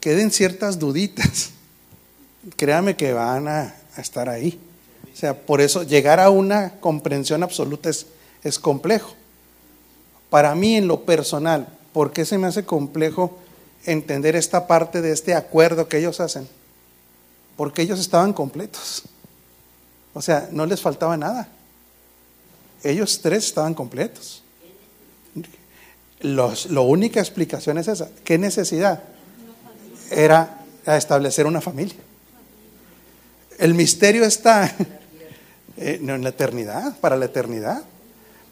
[0.00, 1.50] queden ciertas duditas,
[2.56, 4.58] créame que van a, estar ahí.
[5.12, 8.06] O sea, por eso llegar a una comprensión absoluta es,
[8.42, 9.14] es complejo.
[10.30, 13.38] Para mí en lo personal, ¿por qué se me hace complejo
[13.84, 16.48] entender esta parte de este acuerdo que ellos hacen?
[17.56, 19.04] Porque ellos estaban completos.
[20.12, 21.48] O sea, no les faltaba nada.
[22.82, 24.42] Ellos tres estaban completos.
[26.20, 28.08] Los, la única explicación es esa.
[28.24, 29.02] ¿Qué necesidad?
[30.10, 31.96] Era establecer una familia.
[33.58, 34.66] El misterio está
[35.76, 37.82] eh, en la eternidad, para la eternidad,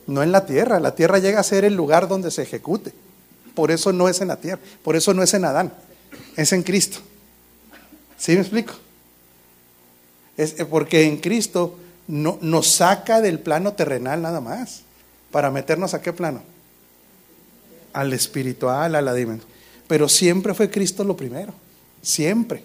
[0.07, 0.81] no en la tierra.
[0.81, 2.93] La tierra llega a ser el lugar donde se ejecute.
[3.55, 5.73] Por eso no es en la tierra, por eso no es en Adán,
[6.37, 6.99] es en Cristo.
[8.17, 8.75] ¿Sí me explico?
[10.37, 14.83] Es eh, porque en Cristo no, nos saca del plano terrenal nada más,
[15.31, 16.43] para meternos a qué plano?
[17.93, 19.51] Al espiritual, a la dimensión.
[19.87, 21.53] Pero siempre fue Cristo lo primero,
[22.01, 22.63] siempre.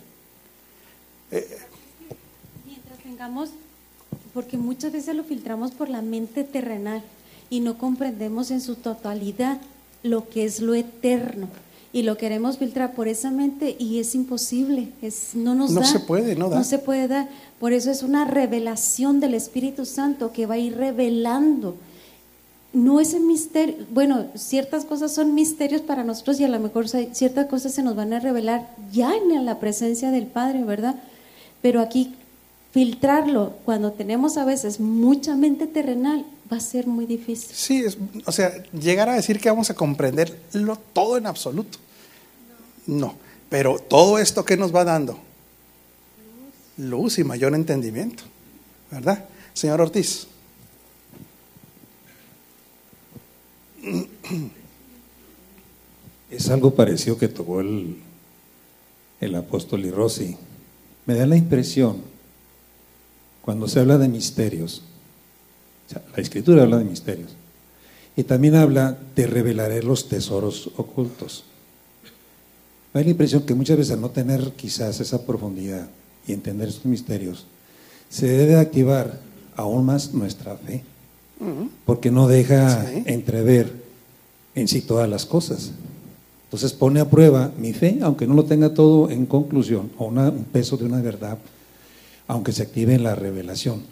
[2.65, 3.49] Mientras tengamos,
[4.33, 7.03] porque muchas veces lo filtramos por la mente terrenal
[7.49, 9.59] y no comprendemos en su totalidad
[10.07, 11.47] lo que es lo eterno.
[11.93, 15.87] Y lo queremos filtrar por esa mente y es imposible, es, no nos No da.
[15.87, 16.57] se puede, no da.
[16.57, 17.27] No se puede dar.
[17.59, 21.75] Por eso es una revelación del Espíritu Santo que va a ir revelando.
[22.73, 26.87] No es el misterio, bueno, ciertas cosas son misterios para nosotros y a lo mejor
[26.87, 30.95] ciertas cosas se nos van a revelar ya en la presencia del Padre, ¿verdad?
[31.61, 32.13] Pero aquí
[32.73, 37.49] filtrarlo cuando tenemos a veces mucha mente terrenal va a ser muy difícil.
[37.55, 41.77] Sí, es- o sea, llegar a decir que vamos a comprenderlo todo en absoluto.
[42.85, 43.15] No,
[43.49, 45.17] pero todo esto que nos va dando,
[46.77, 48.23] luz y mayor entendimiento,
[48.91, 49.25] ¿verdad?
[49.53, 50.27] Señor Ortiz.
[56.29, 57.97] Es algo parecido que tocó el,
[59.21, 60.35] el apóstol y Rossi.
[61.05, 62.01] Me da la impresión,
[63.41, 64.83] cuando se habla de misterios,
[65.87, 67.31] o sea, la escritura habla de misterios,
[68.15, 71.43] y también habla de revelaré los tesoros ocultos.
[72.93, 75.87] Me da la impresión que muchas veces al no tener quizás esa profundidad
[76.27, 77.45] y entender estos misterios,
[78.09, 79.19] se debe activar
[79.55, 80.83] aún más nuestra fe,
[81.85, 83.03] porque no deja Sí.
[83.05, 83.71] entrever
[84.55, 85.71] en sí todas las cosas.
[86.45, 90.29] Entonces pone a prueba mi fe, aunque no lo tenga todo en conclusión, o una-
[90.29, 91.37] un peso de una verdad,
[92.27, 93.83] aunque se active en la revelación.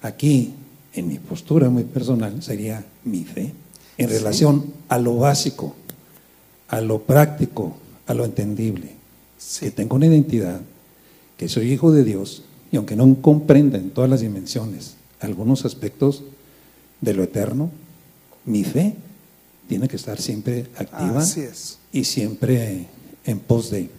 [0.00, 0.54] Aquí,
[0.94, 3.52] en mi postura muy personal, sería mi fe,
[3.98, 4.14] en Sí.
[4.16, 5.74] relación a lo básico,
[6.68, 7.76] a lo práctico,
[8.06, 8.90] a lo entendible.
[9.38, 9.66] Sí.
[9.66, 10.60] Que tengo una identidad,
[11.36, 16.22] que soy hijo de Dios, y aunque no comprenda en todas las dimensiones algunos aspectos
[17.00, 17.70] de lo eterno,
[18.44, 18.94] mi fe
[19.68, 21.78] tiene que estar siempre activa Así es.
[21.92, 22.86] y siempre
[23.24, 23.90] en pos de.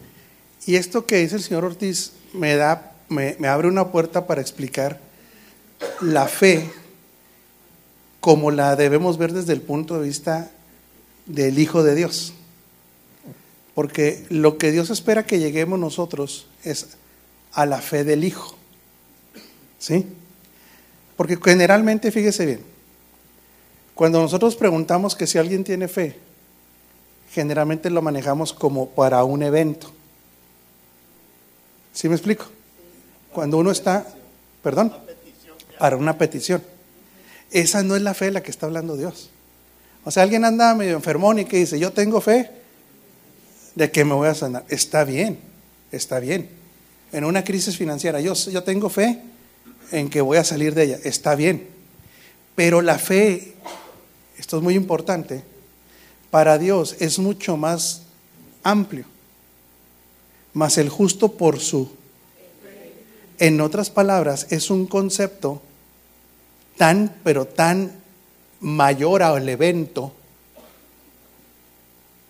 [0.65, 4.41] Y esto que dice el señor Ortiz me da, me, me abre una puerta para
[4.41, 4.99] explicar
[6.01, 6.69] la fe
[8.21, 10.51] como la debemos ver desde el punto de vista
[11.25, 12.33] del Hijo de Dios.
[13.73, 16.97] Porque lo que Dios espera que lleguemos nosotros es
[17.51, 18.55] a la fe del Hijo.
[19.79, 20.05] ¿Sí?
[21.17, 22.61] Porque generalmente, fíjese bien,
[23.95, 26.17] cuando nosotros preguntamos que si alguien tiene fe,
[27.31, 29.91] generalmente lo manejamos como para un evento.
[31.91, 32.45] ¿Sí me explico?
[33.33, 34.05] Cuando uno está,
[34.61, 34.93] perdón,
[35.79, 36.61] para una petición.
[37.51, 39.29] Esa no es la fe de la que está hablando Dios.
[40.03, 42.49] O sea, alguien anda medio enfermón y que dice, yo tengo fe
[43.75, 44.63] de que me voy a sanar.
[44.69, 45.39] Está bien,
[45.91, 46.49] está bien.
[47.11, 49.21] En una crisis financiera, yo, yo tengo fe
[49.91, 50.99] en que voy a salir de ella.
[51.03, 51.67] Está bien.
[52.55, 53.53] Pero la fe,
[54.37, 55.43] esto es muy importante,
[56.31, 58.03] para Dios es mucho más
[58.63, 59.05] amplio.
[60.53, 61.91] Más el justo por su.
[63.39, 65.61] En otras palabras, es un concepto
[66.81, 67.91] tan, pero tan
[68.59, 70.11] mayor al evento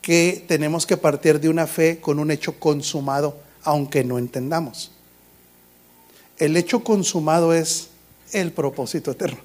[0.01, 4.91] que tenemos que partir de una fe con un hecho consumado, aunque no entendamos.
[6.37, 7.91] El hecho consumado es
[8.33, 9.39] el propósito eterno.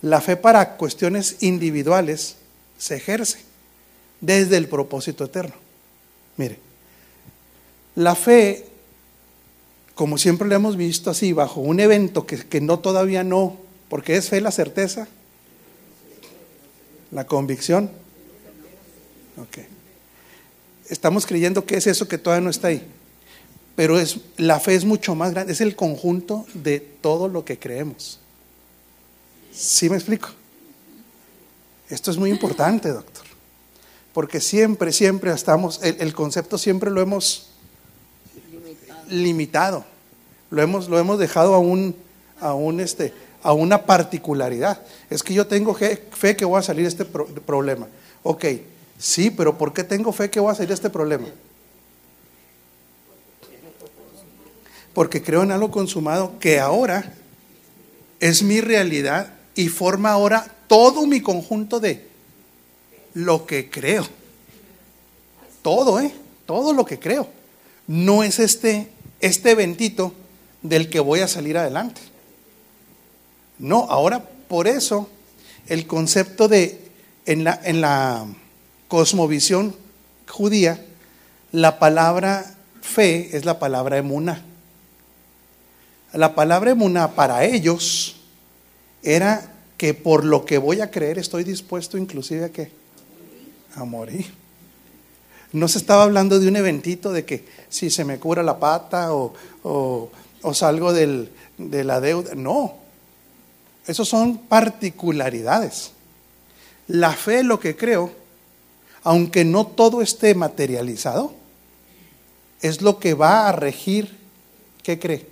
[0.00, 2.36] La fe para cuestiones individuales
[2.78, 3.40] se ejerce
[4.22, 5.54] desde el propósito eterno.
[6.38, 6.58] Mire,
[7.96, 8.69] la fe,
[10.00, 13.58] como siempre lo hemos visto así, bajo un evento que, que no todavía no,
[13.90, 15.08] porque es fe la certeza,
[17.10, 17.90] la convicción.
[19.36, 19.58] Ok.
[20.88, 22.82] Estamos creyendo que es eso que todavía no está ahí.
[23.76, 27.58] Pero es, la fe es mucho más grande, es el conjunto de todo lo que
[27.58, 28.20] creemos.
[29.52, 30.30] ¿Sí me explico?
[31.90, 33.26] Esto es muy importante, doctor.
[34.14, 37.50] Porque siempre, siempre estamos, el concepto siempre lo hemos
[39.10, 39.89] limitado.
[40.50, 41.94] Lo hemos, lo hemos dejado a un,
[42.40, 44.80] a un este, a una particularidad.
[45.08, 47.86] Es que yo tengo fe, que voy a salir de este pro- problema.
[48.22, 48.44] Ok,
[48.98, 51.28] sí, pero ¿por qué tengo fe que voy a salir de este problema?
[54.92, 57.14] Porque creo en algo consumado que ahora
[58.18, 62.08] es mi realidad y forma ahora todo mi conjunto de
[63.14, 64.06] lo que creo.
[65.62, 66.12] Todo, ¿eh?
[66.46, 67.28] Todo lo que creo.
[67.86, 68.88] No es este,
[69.20, 70.12] este eventito
[70.62, 72.00] del que voy a salir adelante.
[73.58, 75.08] No, ahora por eso
[75.66, 76.80] el concepto de,
[77.26, 78.26] en la, en la
[78.88, 79.74] cosmovisión
[80.28, 80.84] judía,
[81.52, 84.42] la palabra fe es la palabra emuna.
[86.12, 88.16] La palabra emuna para ellos
[89.02, 92.70] era que por lo que voy a creer estoy dispuesto inclusive a qué?
[93.76, 94.26] A morir.
[95.52, 99.14] No se estaba hablando de un eventito de que si se me cura la pata
[99.14, 100.10] o, o-
[100.42, 102.34] o salgo del- de la deuda.
[102.34, 102.74] No,
[103.86, 105.92] esos son particularidades.
[106.88, 108.10] La fe, lo que creo,
[109.02, 111.32] aunque no todo esté materializado,
[112.62, 114.18] es lo que va a regir,
[114.82, 115.26] ¿qué cree?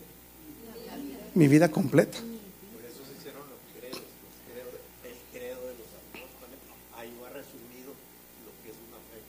[1.35, 2.17] Mi vida completa.
[2.19, 6.59] Por eso se hicieron los credos, los credos, el credo de los apóstoles.
[6.97, 7.93] Ahí va resumido
[8.45, 9.21] lo que es una fe.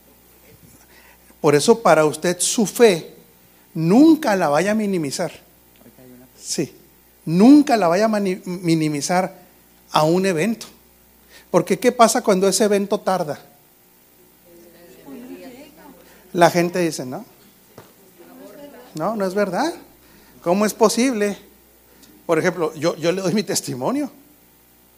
[1.41, 3.13] Por eso para usted su fe
[3.73, 5.31] nunca la vaya a minimizar.
[6.49, 6.73] Sí,
[7.25, 9.35] nunca la vaya a minimizar
[9.91, 10.65] a un evento.
[11.51, 13.39] Porque ¿qué pasa cuando ese evento tarda?
[16.33, 17.23] La gente dice, no,
[18.95, 19.71] no, no es verdad.
[20.41, 21.37] ¿Cómo es posible?
[22.25, 24.09] Por ejemplo, yo, yo le doy mi testimonio.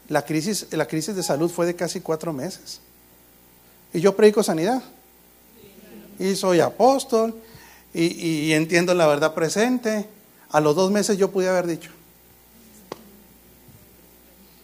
[0.07, 2.79] La crisis, la crisis de salud fue de casi cuatro meses.
[3.91, 4.81] Y yo predico sanidad
[6.17, 7.35] y soy apóstol
[7.93, 10.07] y, y entiendo la verdad presente.
[10.51, 11.91] A los dos meses yo pude haber dicho,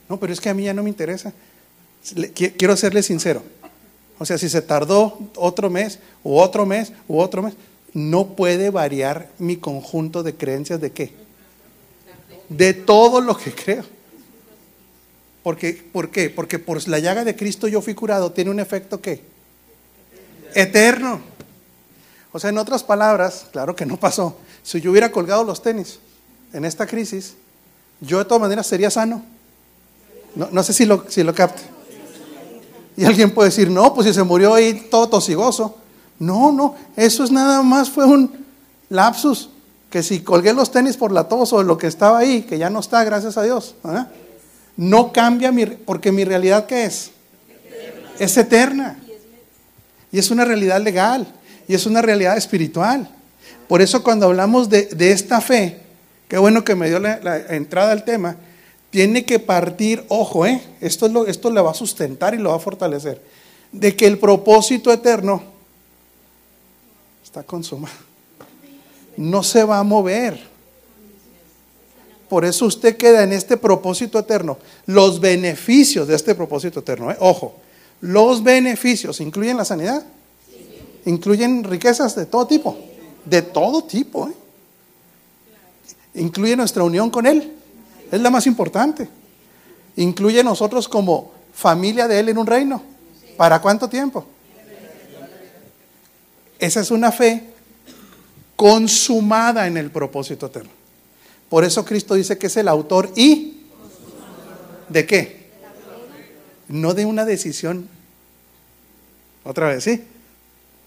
[0.09, 1.33] no, pero es que a mí ya no me interesa.
[2.33, 3.43] Quiero serle sincero.
[4.19, 7.55] O sea, si se tardó otro mes, u otro mes, u otro mes,
[7.93, 11.13] no puede variar mi conjunto de creencias de qué?
[12.49, 13.83] De todo lo que creo.
[15.43, 16.29] Porque, ¿Por qué?
[16.29, 18.31] Porque por la llaga de Cristo yo fui curado.
[18.31, 19.21] Tiene un efecto qué?
[20.53, 21.21] Eterno.
[22.31, 24.37] O sea, en otras palabras, claro que no pasó.
[24.67, 25.97] Si yo hubiera colgado los tenis
[26.51, 27.35] en esta crisis,
[28.01, 29.23] yo de todas maneras sería sano.
[30.35, 31.61] No, no sé si lo, si lo capte.
[32.97, 35.77] Y alguien puede decir, no, pues si se murió ahí todo tosigoso.
[36.19, 38.45] No, no, eso es nada más, fue un
[38.89, 39.49] lapsus.
[39.89, 42.69] Que si colgué los tenis por la tos o lo que estaba ahí, que ya
[42.69, 43.73] no está, gracias a Dios.
[44.75, 47.11] No cambia mi, porque mi realidad, ¿qué es?
[48.19, 48.99] Es eterna.
[50.11, 51.25] Y es una realidad legal.
[51.69, 53.09] Y es una realidad espiritual.
[53.67, 55.79] Por eso cuando hablamos de, de esta fe,
[56.27, 58.37] qué bueno que me dio la, entrada al tema,
[58.89, 60.61] tiene que partir, ojo, ¿eh?
[60.81, 63.21] esto, es lo, esto le va a sustentar y lo va a fortalecer,
[63.71, 65.43] de que el propósito eterno
[67.23, 67.95] está consumado.
[69.17, 70.39] No se va a mover.
[72.29, 74.57] Por eso usted queda en este propósito eterno.
[74.85, 77.17] Los beneficios de este propósito eterno, ¿eh?
[77.19, 77.55] ojo,
[77.99, 80.05] Los beneficios, ¿incluyen la sanidad?
[81.05, 82.77] ¿Incluyen riquezas de todo tipo?
[83.29, 84.29] De todo tipo.
[84.29, 84.33] ¿eh?
[86.15, 87.53] ¿Incluye nuestra unión con Él?
[88.11, 89.07] Es la más importante.
[89.97, 92.81] ¿Incluye nosotros como familia de Él en un reino?
[93.35, 94.25] ¿Para cuánto tiempo?
[96.59, 97.43] Esa es una fe
[98.55, 100.71] consumada en el propósito eterno.
[101.49, 103.61] Por eso Cristo dice que es el autor y
[104.89, 105.47] ¿de qué?
[106.67, 107.87] No de una decisión.
[109.43, 110.03] Otra vez, ¿sí?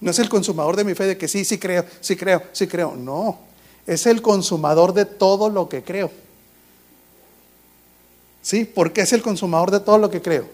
[0.00, 2.66] No es el consumador de mi fe de que sí, sí creo, sí creo, sí
[2.66, 2.96] creo.
[2.96, 3.38] No,
[3.86, 6.10] es el consumador de todo lo que creo.
[8.42, 8.64] ¿Sí?
[8.64, 10.48] ¿Por qué es el consumador de todo lo que creo?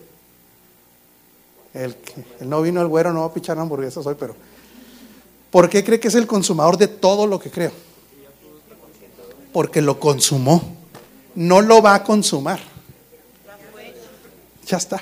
[1.72, 1.94] El,
[2.40, 4.34] el no vino el güero, no va a pichar hamburguesas hoy, pero
[5.50, 7.70] ¿por qué cree que es el consumador de todo lo que creo?
[9.52, 10.76] Porque lo consumó.
[11.36, 12.60] No lo va a consumar.
[14.66, 15.00] Ya está.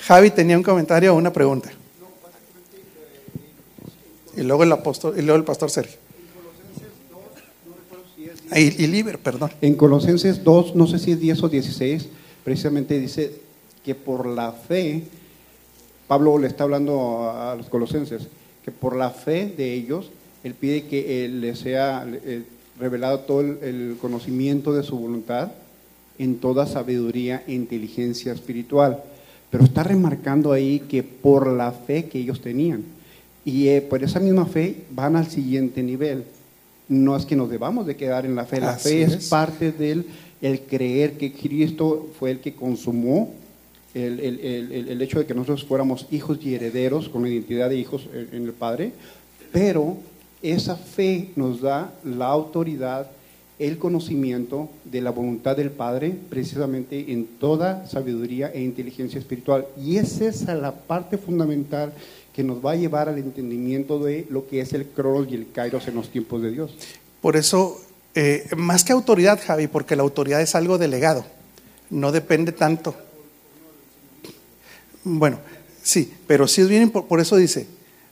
[0.00, 1.72] Javi tenía un comentario o una pregunta.
[4.36, 5.98] Y luego el apóstol, y luego el pastor Sergio.
[8.54, 9.50] Y, y Liber, perdón.
[9.60, 12.08] En Colosenses 2, no sé si es 10 o 16,
[12.44, 13.40] precisamente dice
[13.84, 15.04] que por la fe,
[16.08, 18.28] Pablo le está hablando a los colosenses,
[18.64, 20.10] que por la fe de ellos,
[20.42, 22.44] él pide que él le sea eh,
[22.78, 25.52] revelado todo el, el conocimiento de su voluntad
[26.18, 29.02] en toda sabiduría e inteligencia espiritual.
[29.50, 32.93] Pero está remarcando ahí que por la fe que ellos tenían.
[33.44, 36.24] Y eh, por esa misma fe van al siguiente nivel.
[36.88, 38.60] No es que nos debamos de quedar en la fe.
[38.60, 39.28] La Así fe es, es.
[39.28, 40.06] parte del
[40.42, 43.32] el creer que Cristo fue el que consumó
[43.94, 47.68] el, el- el- el- hecho de que nosotros fuéramos hijos y herederos con la identidad
[47.70, 48.92] de hijos en en el Padre.
[49.52, 49.96] Pero
[50.42, 53.10] esa fe nos da la autoridad,
[53.58, 59.64] el conocimiento de la voluntad del Padre, precisamente en toda sabiduría e inteligencia espiritual.
[59.80, 61.92] Y es esa la parte fundamental
[62.34, 65.52] que nos va a llevar al entendimiento de lo que es el cronos y el
[65.52, 66.74] kairos en los tiempos de Dios.
[67.20, 67.80] Por eso,
[68.14, 71.24] eh, más que autoridad, Javi, porque la autoridad es algo delegado,
[71.90, 72.94] no depende tanto.
[75.04, 75.38] Bueno,
[75.82, 77.66] sí, pero sí es bien, impor- por eso dice,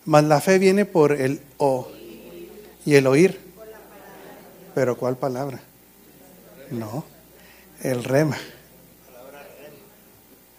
[0.04, 1.88] más la fe viene por el o
[2.84, 3.40] y el oír.
[4.74, 5.60] Pero ¿cuál palabra?
[6.70, 7.04] No,
[7.82, 8.38] el rema.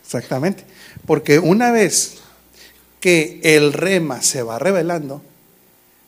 [0.03, 0.63] Exactamente,
[1.05, 2.19] porque una vez
[3.03, 5.21] que el rema se va revelando,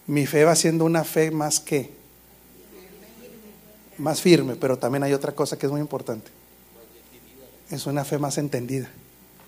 [0.08, 1.90] mi fe va siendo una fe más que
[3.98, 6.32] más firme, pero también hay otra cosa que es muy importante.
[7.70, 8.90] Es una fe más entendida,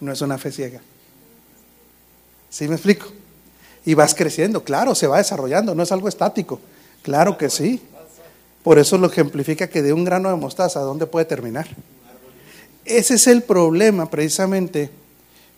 [0.02, 0.82] no es una fe ciega.
[2.50, 3.08] ¿Sí me explico?
[3.86, 6.60] Y vas creciendo, claro, se va desarrollando, no es algo estático.
[7.02, 7.82] Claro que sí.
[8.62, 11.66] Por eso lo ejemplifica que de un grano de mostaza, ¿a dónde puede terminar?
[12.84, 14.90] Ese es el problema precisamente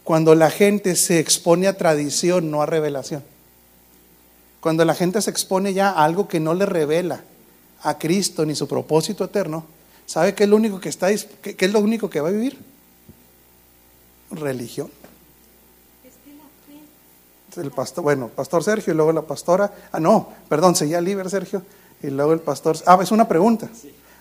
[0.10, 3.24] cuando la gente se expone a tradición, no a revelación.
[4.60, 7.22] Cuando la gente se expone ya a algo que no le revela
[7.84, 9.66] a Cristo ni su propósito eterno,
[10.08, 11.10] ¿sabe qué es lo único que está
[11.44, 12.58] qué, qué es lo único que va a vivir?
[14.32, 14.90] Religión.
[17.56, 19.72] El pastor, bueno, pastor Sergio y luego la pastora.
[19.92, 21.62] Ah, no, perdón, seguía Liber Sergio
[22.02, 22.78] y luego el pastor.
[22.88, 23.70] Ah, es una pregunta.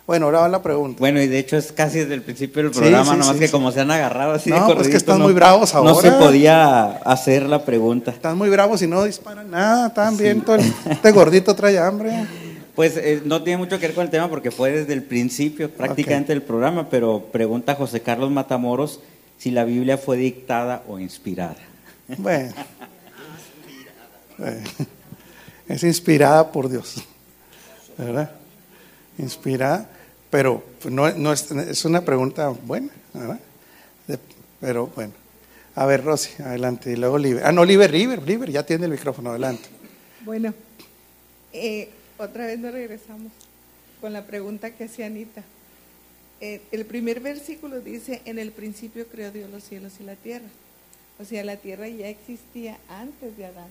[0.09, 0.99] Bueno, ahora va la pregunta.
[1.01, 3.47] Bueno, y de hecho es casi desde el principio del programa, sí, nomás sí, que
[3.47, 3.53] sí.
[3.53, 5.95] como se han agarrado así No, de pues que corridito, están no- muy bravos No
[5.97, 6.19] se ahora.
[6.19, 8.11] podía hacer la pregunta.
[8.11, 10.41] Están muy bravos y no disparan nada, están bien.
[10.41, 12.27] Todo el- este gordito trae hambre.
[12.75, 15.71] Pues eh, no tiene mucho que ver con el tema porque fue desde el principio
[15.71, 19.01] prácticamente del programa, pero pregunta José Carlos Matamoros
[19.37, 21.57] si la Biblia fue dictada o inspirada.
[22.17, 22.55] Bueno.
[24.39, 24.61] Bueno.
[25.69, 26.95] Es inspirada por Dios.
[27.99, 28.31] ¿Verdad?
[29.19, 29.87] Inspirada,
[30.31, 33.41] pero no, no es, es una pregunta buena, ¿verdad?
[34.07, 34.19] De-
[34.61, 35.13] pero bueno.
[35.75, 36.93] A ver, Rosy, adelante.
[36.93, 37.45] Y luego Liber.
[37.47, 39.69] Ah, no, Liber, Liber, Liber, ya tiene el micrófono, adelante.
[40.25, 40.53] Bueno,
[41.53, 43.31] eh, otra vez nos regresamos
[44.01, 45.43] con la pregunta que hacía Anita.
[46.41, 50.47] Eh, el primer versículo dice, en el principio creó Dios los cielos y la tierra.
[51.21, 53.69] O sea, la tierra ya existía antes de Adán.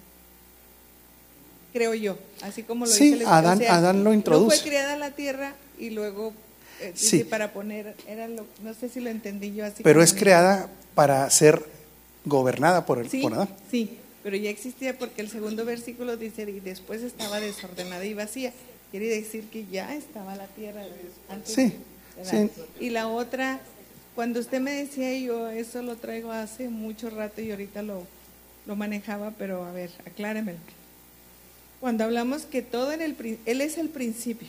[1.73, 4.57] Creo yo, así como lo Sí, dice el- Adán- o sea, Adán lo No introduce.
[4.61, 6.33] fue creada la tierra y luego,
[6.81, 7.23] eh, Sí.
[7.23, 9.83] para poner, era lo, no sé si lo entendí yo así.
[9.83, 11.63] Pero es creada para ser
[12.25, 13.49] gobernada por, el, Sí, por Adán.
[13.71, 18.51] sí, pero ya existía porque el segundo versículo dice, y después estaba desordenada y vacía.
[18.91, 20.81] Quiere decir que ya estaba la tierra
[21.29, 21.53] antes.
[21.53, 21.73] Sí.
[22.79, 23.59] Y la otra,
[24.15, 28.03] cuando usted me decía, yo eso lo traigo hace mucho rato y ahorita lo,
[28.65, 30.57] lo manejaba, pero a ver, acláremelo.
[31.79, 33.15] Cuando hablamos que todo en el,
[33.45, 34.47] Él es el principio,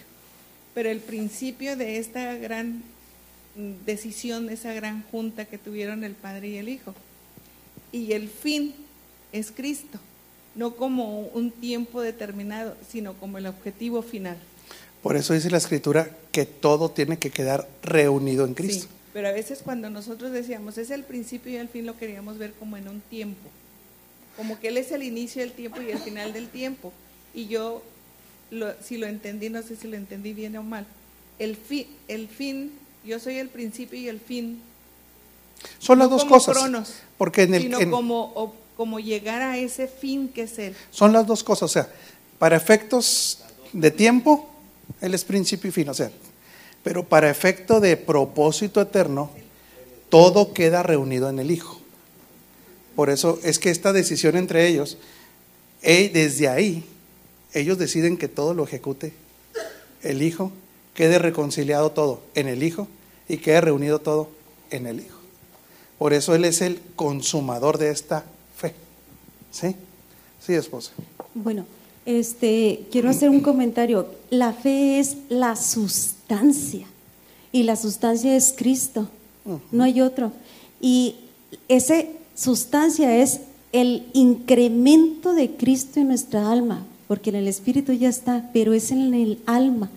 [0.78, 2.84] pero el principio de esta gran
[3.84, 6.94] decisión, esa gran junta que tuvieron el Padre y el Hijo
[7.90, 8.76] y el fin
[9.32, 9.98] es Cristo,
[10.54, 14.36] no como un tiempo determinado, sino como el objetivo final.
[15.02, 18.86] Por eso dice la escritura que todo tiene que quedar reunido en Cristo.
[18.86, 22.38] Sí, pero a veces cuando nosotros decíamos es el principio y el fin lo queríamos
[22.38, 23.50] ver como en un tiempo,
[24.36, 26.92] como que Él es el inicio del tiempo y el final del tiempo.
[27.34, 27.82] Y yo,
[28.50, 30.86] lo- si lo entendí, no sé si lo entendí bien o mal,
[31.38, 32.72] el, fi- el fin,
[33.04, 34.60] yo soy el principio y el fin,
[35.78, 36.56] Son las no dos como cosas.
[36.56, 40.58] Cronos, Porque en el, sino en- como, o- como llegar a ese fin que es
[40.58, 40.74] Él.
[40.90, 41.64] son las dos cosas.
[41.64, 41.88] O sea,
[42.38, 43.40] para efectos
[43.72, 44.48] de tiempo,
[45.00, 45.88] Él es principio y fin.
[45.88, 46.10] O sea,
[46.84, 49.30] pero para efecto de propósito eterno,
[50.10, 51.80] todo queda reunido en el Hijo.
[52.96, 54.96] Por eso es que esta decisión entre ellos,
[55.82, 56.84] eh, desde ahí,
[57.54, 59.12] ellos deciden que todo lo ejecute
[60.02, 60.52] el Hijo,
[60.94, 62.88] quede reconciliado todo en el Hijo
[63.28, 64.30] y quede reunido todo
[64.70, 65.18] en el Hijo.
[65.98, 68.24] Por eso Él es el consumador de esta
[68.56, 68.74] fe.
[69.50, 69.74] ¿Sí?
[70.40, 70.92] Sí, esposa.
[71.34, 71.66] Bueno,
[72.06, 74.06] este, quiero hacer un comentario.
[74.30, 76.86] La fe es la sustancia
[77.52, 79.08] y la sustancia es Cristo,
[79.72, 80.32] no hay otro.
[80.80, 81.16] Y
[81.68, 83.40] esa sustancia es
[83.72, 88.90] el incremento de Cristo en nuestra alma, porque en el Espíritu ya está, pero es
[88.92, 89.88] en el alma.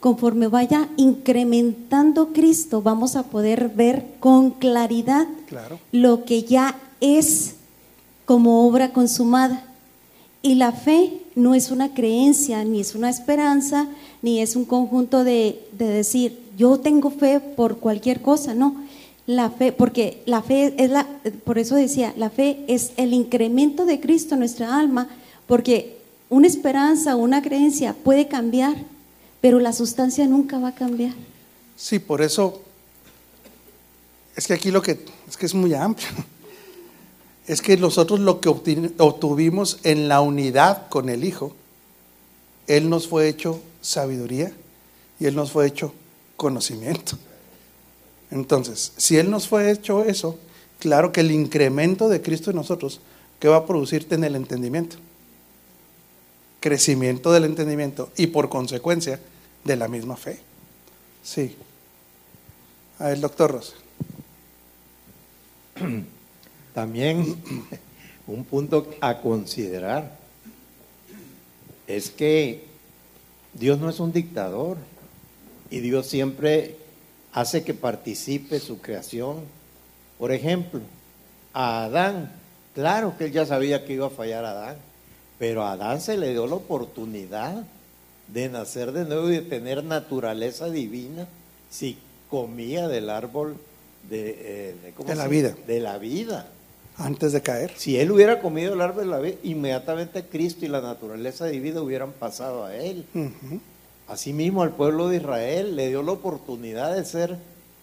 [0.00, 5.78] Conforme vaya incrementando Cristo, vamos a poder ver con claridad Claro.
[5.92, 7.54] lo que ya es
[8.24, 9.64] como obra consumada.
[10.42, 13.88] Y la fe no es una creencia, ni es una esperanza,
[14.22, 18.76] ni es un conjunto de, de decir, yo tengo fe por cualquier cosa, no.
[19.26, 21.06] La fe, porque la fe es la,
[21.44, 25.08] por eso decía, la fe es el incremento de Cristo en nuestra alma,
[25.48, 25.95] porque
[26.28, 28.76] una esperanza, una creencia puede cambiar,
[29.40, 31.14] pero la sustancia nunca va a cambiar.
[31.76, 32.62] Sí, por eso
[34.34, 34.98] es que aquí lo que
[35.28, 36.08] es que es muy amplio.
[37.46, 41.54] Es que nosotros lo que obtuvimos en la unidad con el Hijo,
[42.66, 44.52] Él nos fue hecho sabiduría
[45.20, 45.94] y Él nos fue hecho
[46.36, 47.16] conocimiento.
[48.32, 50.40] Entonces, si Él nos fue hecho eso,
[50.80, 53.00] claro que el incremento de Cristo en nosotros,
[53.38, 54.96] ¿qué va a producirte en el entendimiento?
[56.66, 59.20] Crecimiento del entendimiento y por consecuencia
[59.62, 60.40] de la misma fe.
[61.22, 61.54] Sí.
[62.98, 63.74] A ver, doctor Rosa.
[66.74, 67.36] También
[68.26, 70.18] un punto a considerar
[71.86, 72.64] es que
[73.54, 74.76] Dios no es un dictador
[75.70, 76.78] y Dios siempre
[77.32, 79.36] hace que participe su creación.
[80.18, 80.80] Por ejemplo,
[81.52, 82.32] a Adán,
[82.74, 84.78] claro que él ya sabía que iba a fallar Adán,
[85.38, 87.64] pero a Adán se le dio la oportunidad
[88.28, 91.28] de nacer de nuevo y de tener naturaleza divina
[91.70, 91.98] si
[92.30, 93.56] comía del árbol
[94.08, 95.54] de, eh, ¿cómo De la vida.
[95.66, 96.48] De la vida.
[96.98, 97.72] Antes de caer.
[97.76, 101.82] Si él hubiera comido el árbol de la vida, inmediatamente Cristo y la naturaleza divina
[101.82, 103.04] hubieran pasado a él.
[104.08, 107.36] Asimismo, al pueblo de Israel le dio la oportunidad de ser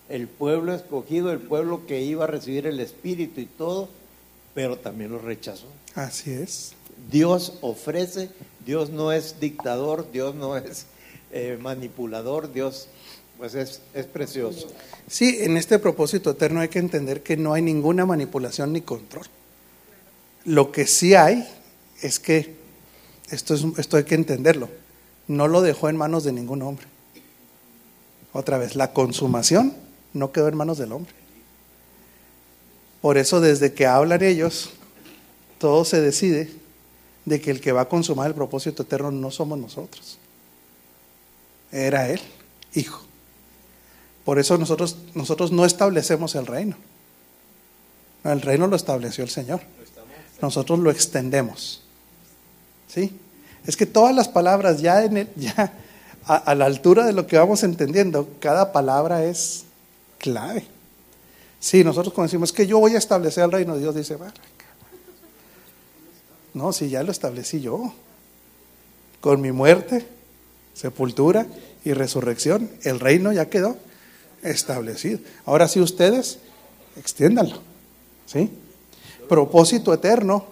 [0.09, 3.89] el pueblo escogido, el pueblo que iba a recibir el Espíritu y todo,
[4.53, 5.67] pero también lo rechazó.
[5.95, 6.73] Así es.
[7.09, 8.29] Dios ofrece,
[8.65, 10.85] Dios no es dictador, Dios no es
[11.31, 12.87] eh, manipulador, Dios
[13.37, 14.67] pues es, es precioso.
[15.07, 19.25] Sí, en este propósito eterno hay que entender que no hay ninguna manipulación ni control.
[20.45, 21.47] Lo que sí hay
[22.01, 22.55] es que,
[23.29, 24.69] esto, es, esto hay que entenderlo,
[25.27, 26.85] no lo dejó en manos de ningún hombre.
[28.33, 29.73] Otra vez, la consumación
[30.13, 31.13] no quedó en manos del hombre.
[33.01, 34.71] Por eso desde que hablan ellos,
[35.59, 36.49] todo se decide
[37.25, 40.17] de que el que va a consumar el propósito eterno no somos nosotros.
[41.71, 42.21] Era Él,
[42.75, 43.01] Hijo.
[44.25, 46.75] Por eso nosotros, nosotros no establecemos el reino.
[48.23, 49.61] No, el reino lo estableció el Señor.
[50.41, 51.81] Nosotros lo extendemos.
[52.87, 53.17] ¿Sí?
[53.65, 55.73] Es que todas las palabras ya, en el- ya
[56.25, 59.63] a, la altura de lo que vamos entendiendo, cada palabra es
[60.19, 60.65] clave.
[61.59, 64.33] Sí, nosotros cuando decimos que yo voy a establecer el reino, Dios dice, "Vale,
[66.53, 67.93] no, si ya lo establecí yo.
[69.21, 70.05] Con mi muerte,
[70.73, 71.45] sepultura
[71.83, 73.77] y resurrección, el reino ya quedó
[74.43, 75.19] establecido.
[75.45, 76.39] Ahora sí ustedes,
[76.97, 77.59] extiéndanlo.
[78.25, 78.51] ¿Sí?
[79.29, 80.45] Propósito eterno.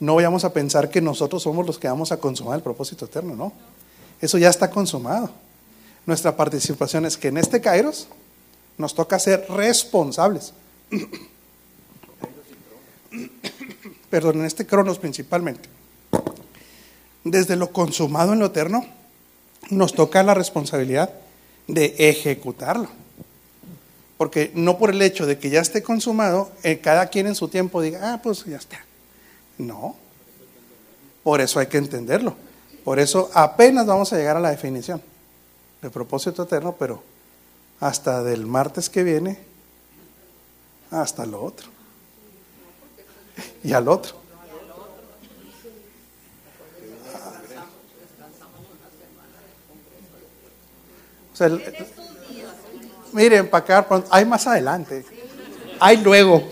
[0.00, 3.34] No vayamos a pensar que nosotros somos los que vamos a consumar el propósito eterno,
[3.34, 3.52] no.
[4.20, 5.30] Eso ya está consumado.
[6.06, 8.08] Nuestra participación es que en este Kairos
[8.76, 10.52] nos toca ser responsables.
[14.14, 15.68] Perdón, en este Cronos principalmente.
[17.24, 18.86] Desde lo consumado en lo eterno,
[19.70, 21.10] nos toca la responsabilidad
[21.66, 22.86] de ejecutarlo.
[24.16, 27.48] Porque no por el hecho de que ya esté consumado, eh, cada quien en su
[27.48, 28.78] tiempo diga, ah, pues ya está.
[29.58, 29.96] No.
[31.24, 32.36] Por eso hay que entenderlo.
[32.84, 35.02] Por eso apenas vamos a llegar a la definición
[35.82, 37.02] de propósito eterno, pero
[37.80, 39.40] hasta del martes que viene,
[40.92, 41.73] hasta lo otro.
[43.62, 44.24] Y al otro.
[51.32, 51.50] O sea,
[53.12, 55.04] miren, para acá, hay más adelante.
[55.80, 56.44] Hay luego.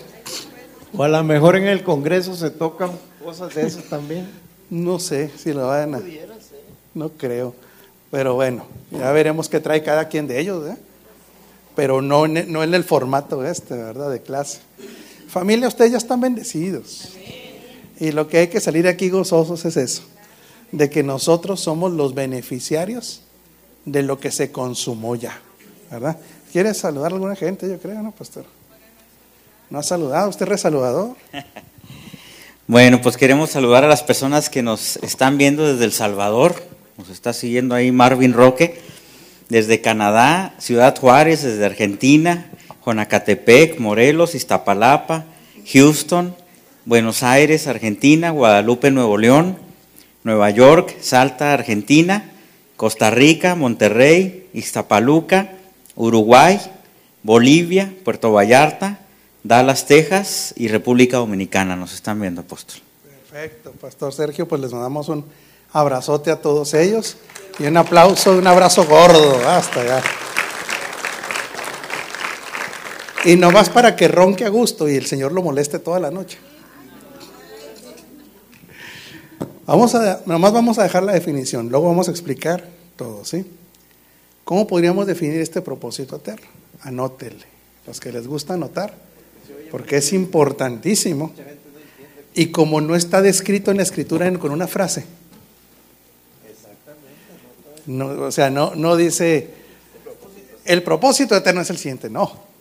[0.95, 2.91] O a lo mejor en el Congreso se tocan
[3.23, 4.29] cosas de esas también.
[4.69, 6.01] No sé si lo van a.
[6.93, 7.55] No creo.
[8.11, 10.77] Pero bueno, ya veremos qué trae cada quien de ellos, ¿eh?
[11.75, 14.11] Pero no en, no en el formato este, ¿verdad?
[14.11, 14.59] De clase.
[15.33, 17.09] Familia, ustedes ya están bendecidos.
[17.99, 20.03] Y lo que hay que salir aquí gozosos es eso,
[20.71, 23.21] de que nosotros somos los beneficiarios
[23.83, 25.41] de lo que se consumó ya,
[25.89, 26.19] ¿verdad?
[26.51, 27.67] ¿Quiere saludar a alguna gente?
[27.67, 28.45] Yo creo, ¿no, pastor?
[29.71, 30.29] ¿No ha saludado?
[30.29, 31.15] ¿Usted es resaludador?
[32.65, 36.55] Bueno, pues queremos saludar a las personas que nos están viendo desde El Salvador.
[36.97, 38.79] Nos está siguiendo ahí Marvin Roque,
[39.49, 42.49] desde Canadá, Ciudad Juárez, desde Argentina,
[42.85, 45.25] Jonacatepec, Morelos, Iztapalapa,
[45.71, 46.35] Houston,
[46.85, 49.57] Buenos Aires, Argentina, Guadalupe, Nuevo León,
[50.23, 52.31] Nueva York, Salta, Argentina,
[52.75, 55.51] Costa Rica, Monterrey, Iztapaluca,
[55.95, 56.59] Uruguay,
[57.23, 58.99] Bolivia, Puerto Vallarta,
[59.43, 61.75] Dallas, Texas y República Dominicana.
[61.75, 62.77] Nos están viendo, apóstol.
[63.03, 65.25] Perfecto, Pastor Sergio, pues les mandamos un
[65.71, 67.17] abrazote a todos ellos
[67.59, 70.03] y un aplauso, un abrazo gordo, hasta ya.
[73.25, 76.37] Y nomás para que ronque a gusto y el Señor lo moleste toda la noche.
[79.65, 82.67] Vamos a, nomás vamos a dejar la definición, luego vamos a explicar
[82.97, 83.45] todo, ¿sí?
[84.43, 86.45] ¿Cómo podríamos definir este propósito eterno?
[86.81, 87.45] Anótele,
[87.87, 88.93] los que les gusta anotar,
[89.71, 91.31] porque es importantísimo.
[92.35, 95.05] Y como no está descrito en la escritura con una frase.
[97.85, 99.49] No, o sea, no, no dice,
[100.65, 102.52] el propósito eterno es el siguiente, no.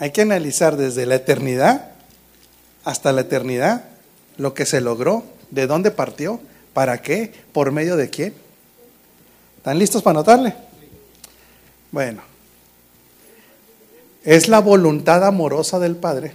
[0.00, 1.92] Hay que analizar desde la eternidad
[2.82, 3.84] hasta la eternidad
[4.36, 5.22] lo que se logró,
[5.52, 6.40] de dónde partió,
[6.72, 8.34] para qué, por medio de quién.
[9.58, 10.54] ¿Están listos para anotarle?
[11.92, 12.22] Bueno,
[14.24, 16.32] es la voluntad amorosa del Padre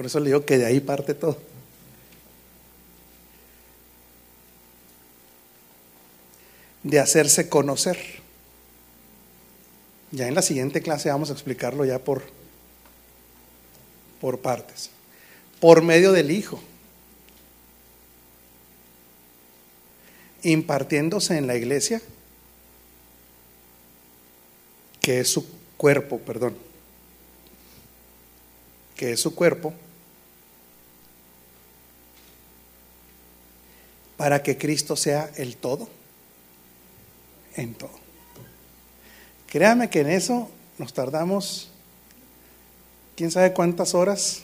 [0.00, 1.36] por eso le digo que de ahí parte todo.
[6.82, 7.98] De hacerse conocer.
[10.12, 12.22] Ya en la siguiente clase vamos a explicarlo ya por,
[14.20, 14.90] por partes.
[15.60, 16.60] Por medio del Hijo.
[20.42, 22.00] Impartiéndose en la iglesia,
[25.00, 25.46] que es su
[25.76, 26.56] cuerpo, perdón,
[28.96, 29.74] que es su cuerpo,
[34.16, 35.88] para que Cristo sea el todo,
[37.56, 37.99] en todo.
[39.50, 40.48] Créame que en eso
[40.78, 41.68] nos tardamos,
[43.16, 44.42] quién sabe cuántas horas,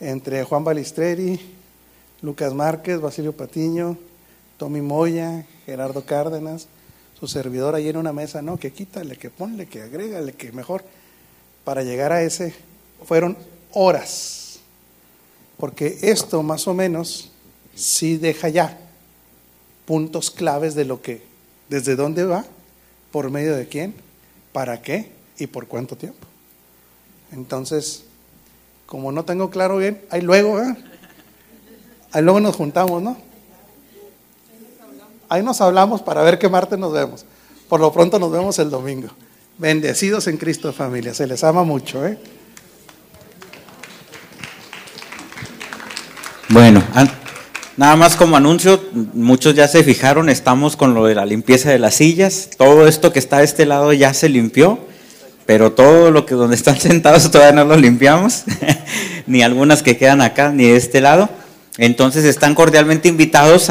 [0.00, 1.38] entre Juan Balistreri,
[2.22, 3.98] Lucas Márquez, Basilio Patiño,
[4.56, 6.66] Tommy Moya, Gerardo Cárdenas,
[7.20, 10.82] su servidor ahí en una mesa, no, que quítale, que ponle, que agrégale, que mejor,
[11.62, 12.54] para llegar a ese,
[13.04, 13.36] fueron
[13.74, 14.60] horas,
[15.58, 17.32] porque esto más o menos
[17.74, 18.78] sí deja ya
[19.84, 21.22] puntos claves de lo que,
[21.68, 22.46] desde dónde va,
[23.10, 23.94] por medio de quién,
[24.52, 26.26] para qué y por cuánto tiempo.
[27.32, 28.04] Entonces,
[28.86, 30.76] como no tengo claro bien, ahí luego, ¿eh?
[32.12, 33.16] ahí luego nos juntamos, ¿no?
[35.28, 37.24] Ahí nos hablamos para ver qué martes nos vemos.
[37.68, 39.08] Por lo pronto nos vemos el domingo.
[39.58, 42.18] Bendecidos en Cristo familia, se les ama mucho, ¿eh?
[46.48, 47.10] Bueno, an-
[47.80, 48.78] nada más como anuncio,
[49.14, 53.10] muchos ya se fijaron, estamos con lo de la limpieza de las sillas, todo esto
[53.10, 54.78] que está de este lado ya se limpió,
[55.46, 58.42] pero todo lo que donde están sentados todavía no lo limpiamos,
[59.26, 61.30] ni algunas que quedan acá, ni de este lado.
[61.78, 63.68] Entonces están cordialmente invitados a